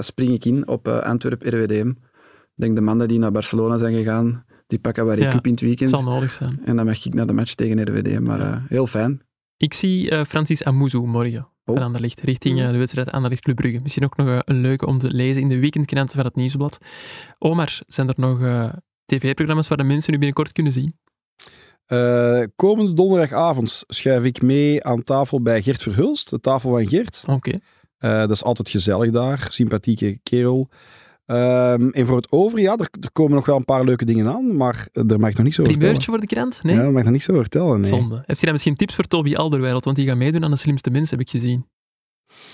spring 0.01 0.31
ik 0.31 0.45
in 0.45 0.69
op 0.69 0.89
Antwerp 0.89 1.43
RWDM. 1.43 1.89
Ik 1.89 2.63
denk 2.63 2.75
de 2.75 2.81
mannen 2.81 3.09
die 3.09 3.19
naar 3.19 3.33
Barcelona 3.33 3.79
zijn 3.79 3.95
gegaan, 3.95 4.45
die 4.67 4.79
pakken 4.79 5.07
waar 5.07 5.17
ik 5.17 5.23
ja, 5.23 5.43
in 5.43 5.51
het 5.51 5.61
weekend. 5.61 5.91
Het 5.91 6.01
zal 6.01 6.13
nodig 6.13 6.33
zijn. 6.33 6.61
En 6.65 6.77
dan 6.77 6.85
mag 6.85 7.05
ik 7.07 7.15
naar 7.15 7.27
de 7.27 7.33
match 7.33 7.55
tegen 7.55 7.89
RWDM, 7.89 8.23
maar 8.23 8.63
heel 8.69 8.87
fijn. 8.87 9.23
Ik 9.57 9.75
zie 9.75 10.25
Francis 10.25 10.65
Amuzu 10.65 10.99
morgen 10.99 11.49
oh. 11.67 11.75
van 11.75 11.85
Anderlecht, 11.85 12.21
richting 12.21 12.61
uh, 12.61 12.71
de 12.71 12.77
wedstrijd 12.77 13.11
Anderlecht 13.11 13.43
Club 13.43 13.57
Brugge. 13.57 13.81
Misschien 13.83 14.05
ook 14.05 14.17
nog 14.17 14.27
uh, 14.27 14.39
een 14.45 14.61
leuke 14.61 14.87
om 14.87 14.99
te 14.99 15.11
lezen 15.11 15.43
in 15.43 15.49
de 15.49 15.59
weekendkrant 15.59 16.13
van 16.13 16.25
het 16.25 16.37
Nieuwsblad. 16.37 16.79
Omar, 17.39 17.81
zijn 17.87 18.09
er 18.09 18.15
nog 18.17 18.39
tv-programma's 19.05 19.69
waar 19.69 19.79
de 19.79 19.85
mensen 19.85 20.13
nu 20.13 20.19
binnenkort 20.19 20.53
kunnen 20.53 20.73
zien? 20.73 20.99
komende 22.57 22.93
donderdagavond 22.93 23.85
schuif 23.87 24.25
ik 24.25 24.43
mee 24.43 24.85
aan 24.85 25.03
tafel 25.03 25.43
bij 25.43 25.63
Gert 25.63 25.83
Verhulst, 25.83 26.31
de 26.31 26.41
tafel 26.41 26.71
van 26.71 26.87
Gert. 26.87 27.23
Oké. 27.27 27.33
Okay. 27.99 28.21
dat 28.27 28.31
is 28.31 28.45
altijd 28.45 28.69
gezellig 28.69 29.11
daar, 29.11 29.47
sympathieke 29.51 30.19
kerel. 30.23 30.69
Um, 31.27 31.91
en 31.93 32.07
voor 32.07 32.17
het 32.17 32.33
over, 32.33 32.59
ja, 32.61 32.73
er, 32.73 32.89
er, 33.01 33.13
komen 33.13 33.35
nog 33.35 33.47
wel 33.47 33.57
een 33.57 33.65
paar 33.65 33.85
leuke 33.85 34.05
dingen 34.05 34.29
aan, 34.29 34.57
maar 34.57 34.89
daar 34.93 35.19
mag 35.21 35.31
ik 35.31 35.37
nog 35.37 35.45
niet 35.45 35.55
zo 35.55 35.63
over 35.63 35.77
Primeurtje 35.77 36.11
voor 36.11 36.21
de 36.21 36.27
krant? 36.27 36.61
Nee? 36.63 36.75
Ja, 36.75 36.81
daar 36.81 36.91
mag 36.91 36.99
ik 36.99 37.05
nog 37.05 37.13
niet 37.13 37.23
zo 37.23 37.31
over 37.31 37.43
vertellen, 37.43 37.81
nee. 37.81 37.91
Zonde. 37.91 38.15
Heeft 38.15 38.27
hij 38.27 38.39
dan 38.41 38.53
misschien 38.53 38.75
tips 38.75 38.95
voor 38.95 39.05
Toby 39.05 39.35
Alderweireld? 39.35 39.85
Want 39.85 39.97
die 39.97 40.07
gaat 40.07 40.17
meedoen 40.17 40.45
aan 40.45 40.51
de 40.51 40.57
slimste 40.57 40.91
mensen, 40.91 41.19
heb 41.19 41.27
ik 41.27 41.33
gezien. 41.33 41.67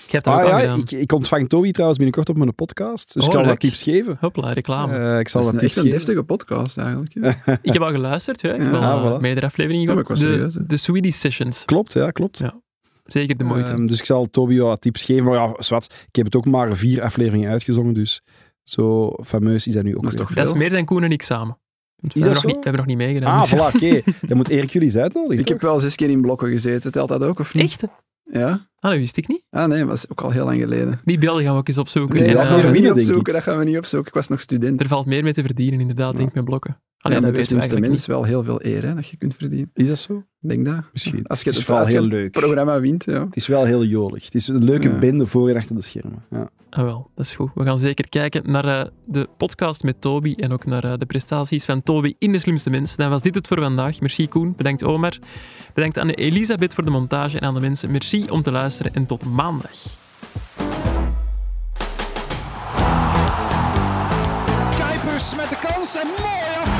Je 0.05 0.09
hebt 0.11 0.23
dat 0.25 0.33
Ah 0.33 0.47
ja, 0.47 0.59
gedaan. 0.59 0.79
ik, 0.79 0.91
ik 0.91 1.11
ontvang 1.11 1.49
Toby 1.49 1.71
trouwens 1.71 1.99
binnenkort 1.99 2.29
op 2.29 2.37
mijn 2.37 2.55
podcast. 2.55 3.13
Dus 3.13 3.23
Oh, 3.23 3.29
ik 3.29 3.35
kan 3.35 3.45
wat 3.47 3.59
tips 3.59 3.83
geven. 3.83 4.17
Hopla, 4.19 4.53
reclame. 4.53 4.97
Eh, 4.97 5.19
ik 5.19 5.27
zal 5.27 5.41
Dat 5.41 5.49
is 5.53 5.55
wat 5.55 5.63
echt 5.63 5.73
tips 5.73 5.75
een 5.75 5.83
geven. 5.83 5.97
deftige 5.97 6.23
podcast 6.23 6.77
eigenlijk. 6.77 7.15
ik 7.61 7.73
heb 7.73 7.81
al 7.81 7.91
geluisterd, 7.91 8.41
ja. 8.41 8.53
ik 8.53 8.61
heb 8.61 8.71
Ja, 8.71 8.91
al 8.91 9.05
eh, 9.05 9.17
voilà. 9.17 9.21
meerdere 9.21 9.45
afleveringen 9.45 9.85
gehoord. 9.87 10.09
ik 10.09 10.15
was 10.15 10.53
de, 10.53 10.65
de 10.67 10.77
Swedish 10.77 11.17
Sessions. 11.17 11.65
Klopt, 11.65 11.93
ja, 11.93 12.11
klopt. 12.11 12.37
Ja. 12.37 12.61
Zeker 13.05 13.37
de 13.37 13.43
moeite. 13.43 13.71
Ehm, 13.71 13.85
dus 13.85 13.99
ik 13.99 14.05
zal 14.05 14.25
Toby 14.29 14.57
wel 14.57 14.67
wat 14.67 14.81
tips 14.81 15.03
geven. 15.03 15.23
Maar 15.23 15.33
ja, 15.33 15.53
zwart, 15.57 16.05
ik 16.07 16.15
heb 16.15 16.25
het 16.25 16.35
ook 16.35 16.45
maar 16.45 16.75
vier 16.75 17.01
afleveringen 17.01 17.51
uitgezongen, 17.51 17.93
dus 17.93 18.21
zo 18.63 19.13
fameus 19.23 19.67
is 19.67 19.73
dat 19.73 19.83
nu 19.83 19.95
ook 19.95 20.01
Dat 20.03 20.11
is 20.11 20.17
toch 20.17 20.33
dat 20.33 20.43
is 20.43 20.49
veel? 20.49 20.59
meer 20.59 20.69
dan 20.69 20.85
Koen 20.85 21.03
en 21.03 21.11
ik 21.11 21.21
samen. 21.21 21.57
We, 21.95 22.07
Is 22.07 22.13
hebben 22.13 22.31
niet, 22.31 22.41
zo? 22.41 22.47
we 22.47 22.53
hebben 22.53 22.75
nog 22.75 22.85
niet 22.85 22.97
meegedaan. 22.97 23.33
Ah, 23.33 23.41
dus- 23.41 23.51
voilà, 23.51 23.75
oké. 23.75 24.11
Dan 24.27 24.37
moet 24.37 24.49
Erik 24.49 24.69
jullie 24.69 24.87
eens 24.87 24.97
uitnodigen, 24.97 25.39
Ik 25.39 25.47
heb 25.47 25.61
wel 25.61 25.79
zes 25.79 25.95
keer 25.95 26.09
in 26.09 26.21
blokken 26.21 26.49
gezeten. 26.49 26.91
Telt 26.91 27.09
dat 27.09 27.23
ook, 27.23 27.39
of 27.39 27.53
niet? 27.53 27.63
Echt? 27.63 27.83
Ja? 28.23 28.67
Ah, 28.79 28.91
dat 28.91 28.99
wist 28.99 29.17
ik 29.17 29.27
niet. 29.27 29.43
Ah 29.49 29.67
nee, 29.67 29.79
dat 29.79 29.87
was 29.87 30.09
ook 30.09 30.21
al 30.21 30.29
heel 30.31 30.45
lang 30.45 30.59
geleden. 30.59 30.99
Die 31.05 31.17
beelden 31.17 31.43
gaan 31.43 31.53
we 31.53 31.59
ook 31.59 31.67
eens 31.67 31.77
opzoeken. 31.77 32.15
Nee, 32.15 32.27
En, 32.27 32.33
dat 32.33 32.45
gaan 32.45 32.71
we 32.71 32.79
niet 32.79 32.91
opzoeken. 32.91 33.33
Dat 33.33 33.43
gaan 33.43 33.57
we 33.57 33.63
niet 33.63 33.77
opzoeken. 33.77 34.07
Ik 34.07 34.13
was 34.13 34.27
nog 34.27 34.39
student. 34.39 34.81
er 34.81 34.87
valt 34.87 35.05
meer 35.05 35.23
mee 35.23 35.33
te 35.33 35.41
verdienen, 35.41 35.79
inderdaad, 35.79 36.15
denk 36.15 36.27
ik, 36.29 36.33
met 36.35 36.45
blokken. 36.45 36.81
Allee, 36.97 37.17
ja, 37.17 37.23
dat 37.23 37.33
met 37.33 37.45
de 37.45 37.55
weten 37.55 37.57
we 37.57 37.63
slimste 37.63 37.87
eigenlijk 37.87 37.87
mens 37.91 38.05
wel 38.05 38.23
heel 38.23 38.59
veel 38.59 38.73
eer 38.75 38.87
hè, 38.87 38.95
dat 38.95 39.07
je 39.07 39.17
kunt 39.17 39.35
verdienen. 39.35 39.71
Is 39.73 39.87
dat 39.87 39.97
zo? 39.99 40.17
Ik 40.41 40.49
denk 40.49 40.65
dat. 40.65 40.75
Misschien. 40.91 41.27
Als 41.27 41.39
je 41.41 41.49
het 41.49 41.57
is 41.59 41.67
het, 41.67 41.85
je 41.85 41.91
heel 41.91 42.01
het 42.01 42.11
leuk. 42.11 42.31
programma 42.31 42.79
wint, 42.79 43.03
ja. 43.03 43.25
Het 43.25 43.35
is 43.35 43.47
wel 43.47 43.63
heel 43.63 43.83
jolig. 43.83 44.25
Het 44.25 44.35
is 44.35 44.47
een 44.47 44.63
leuke 44.63 44.89
Ja. 44.89 44.97
bende 44.97 45.27
voor 45.27 45.49
en 45.49 45.55
achter 45.55 45.75
de 45.75 45.81
schermen. 45.81 46.23
Ja. 46.29 46.49
Ah, 46.75 46.83
wel, 46.83 47.09
dat 47.15 47.25
is 47.25 47.35
goed. 47.35 47.49
We 47.55 47.63
gaan 47.63 47.79
zeker 47.79 48.09
kijken 48.09 48.51
naar 48.51 48.65
eh, 48.65 48.85
de 49.05 49.29
podcast 49.37 49.83
met 49.83 50.01
Toby 50.01 50.33
en 50.37 50.51
ook 50.51 50.65
naar 50.65 50.83
eh, 50.83 50.93
de 50.97 51.05
prestaties 51.05 51.65
van 51.65 51.81
Toby 51.81 52.15
in 52.19 52.31
De 52.31 52.39
Slimste 52.39 52.69
Mens. 52.69 52.95
Dan 52.95 53.09
was 53.09 53.21
dit 53.21 53.35
het 53.35 53.47
voor 53.47 53.59
vandaag. 53.59 53.99
Merci 53.99 54.27
Koen, 54.27 54.53
bedankt 54.57 54.83
Omar. 54.83 55.17
Bedankt 55.73 55.97
aan 55.97 56.09
Elisabeth 56.09 56.73
voor 56.73 56.85
de 56.85 56.91
montage 56.91 57.39
en 57.39 57.47
aan 57.47 57.53
de 57.53 57.59
mensen. 57.59 57.91
Merci 57.91 58.29
om 58.29 58.41
te 58.41 58.51
luisteren 58.51 58.93
en 58.93 59.05
tot 59.05 59.25
maandag. 59.25 60.01
Met 65.37 65.49
de 65.49 65.57
kans 65.61 65.95
en 65.95 66.07
mooi 66.07 66.72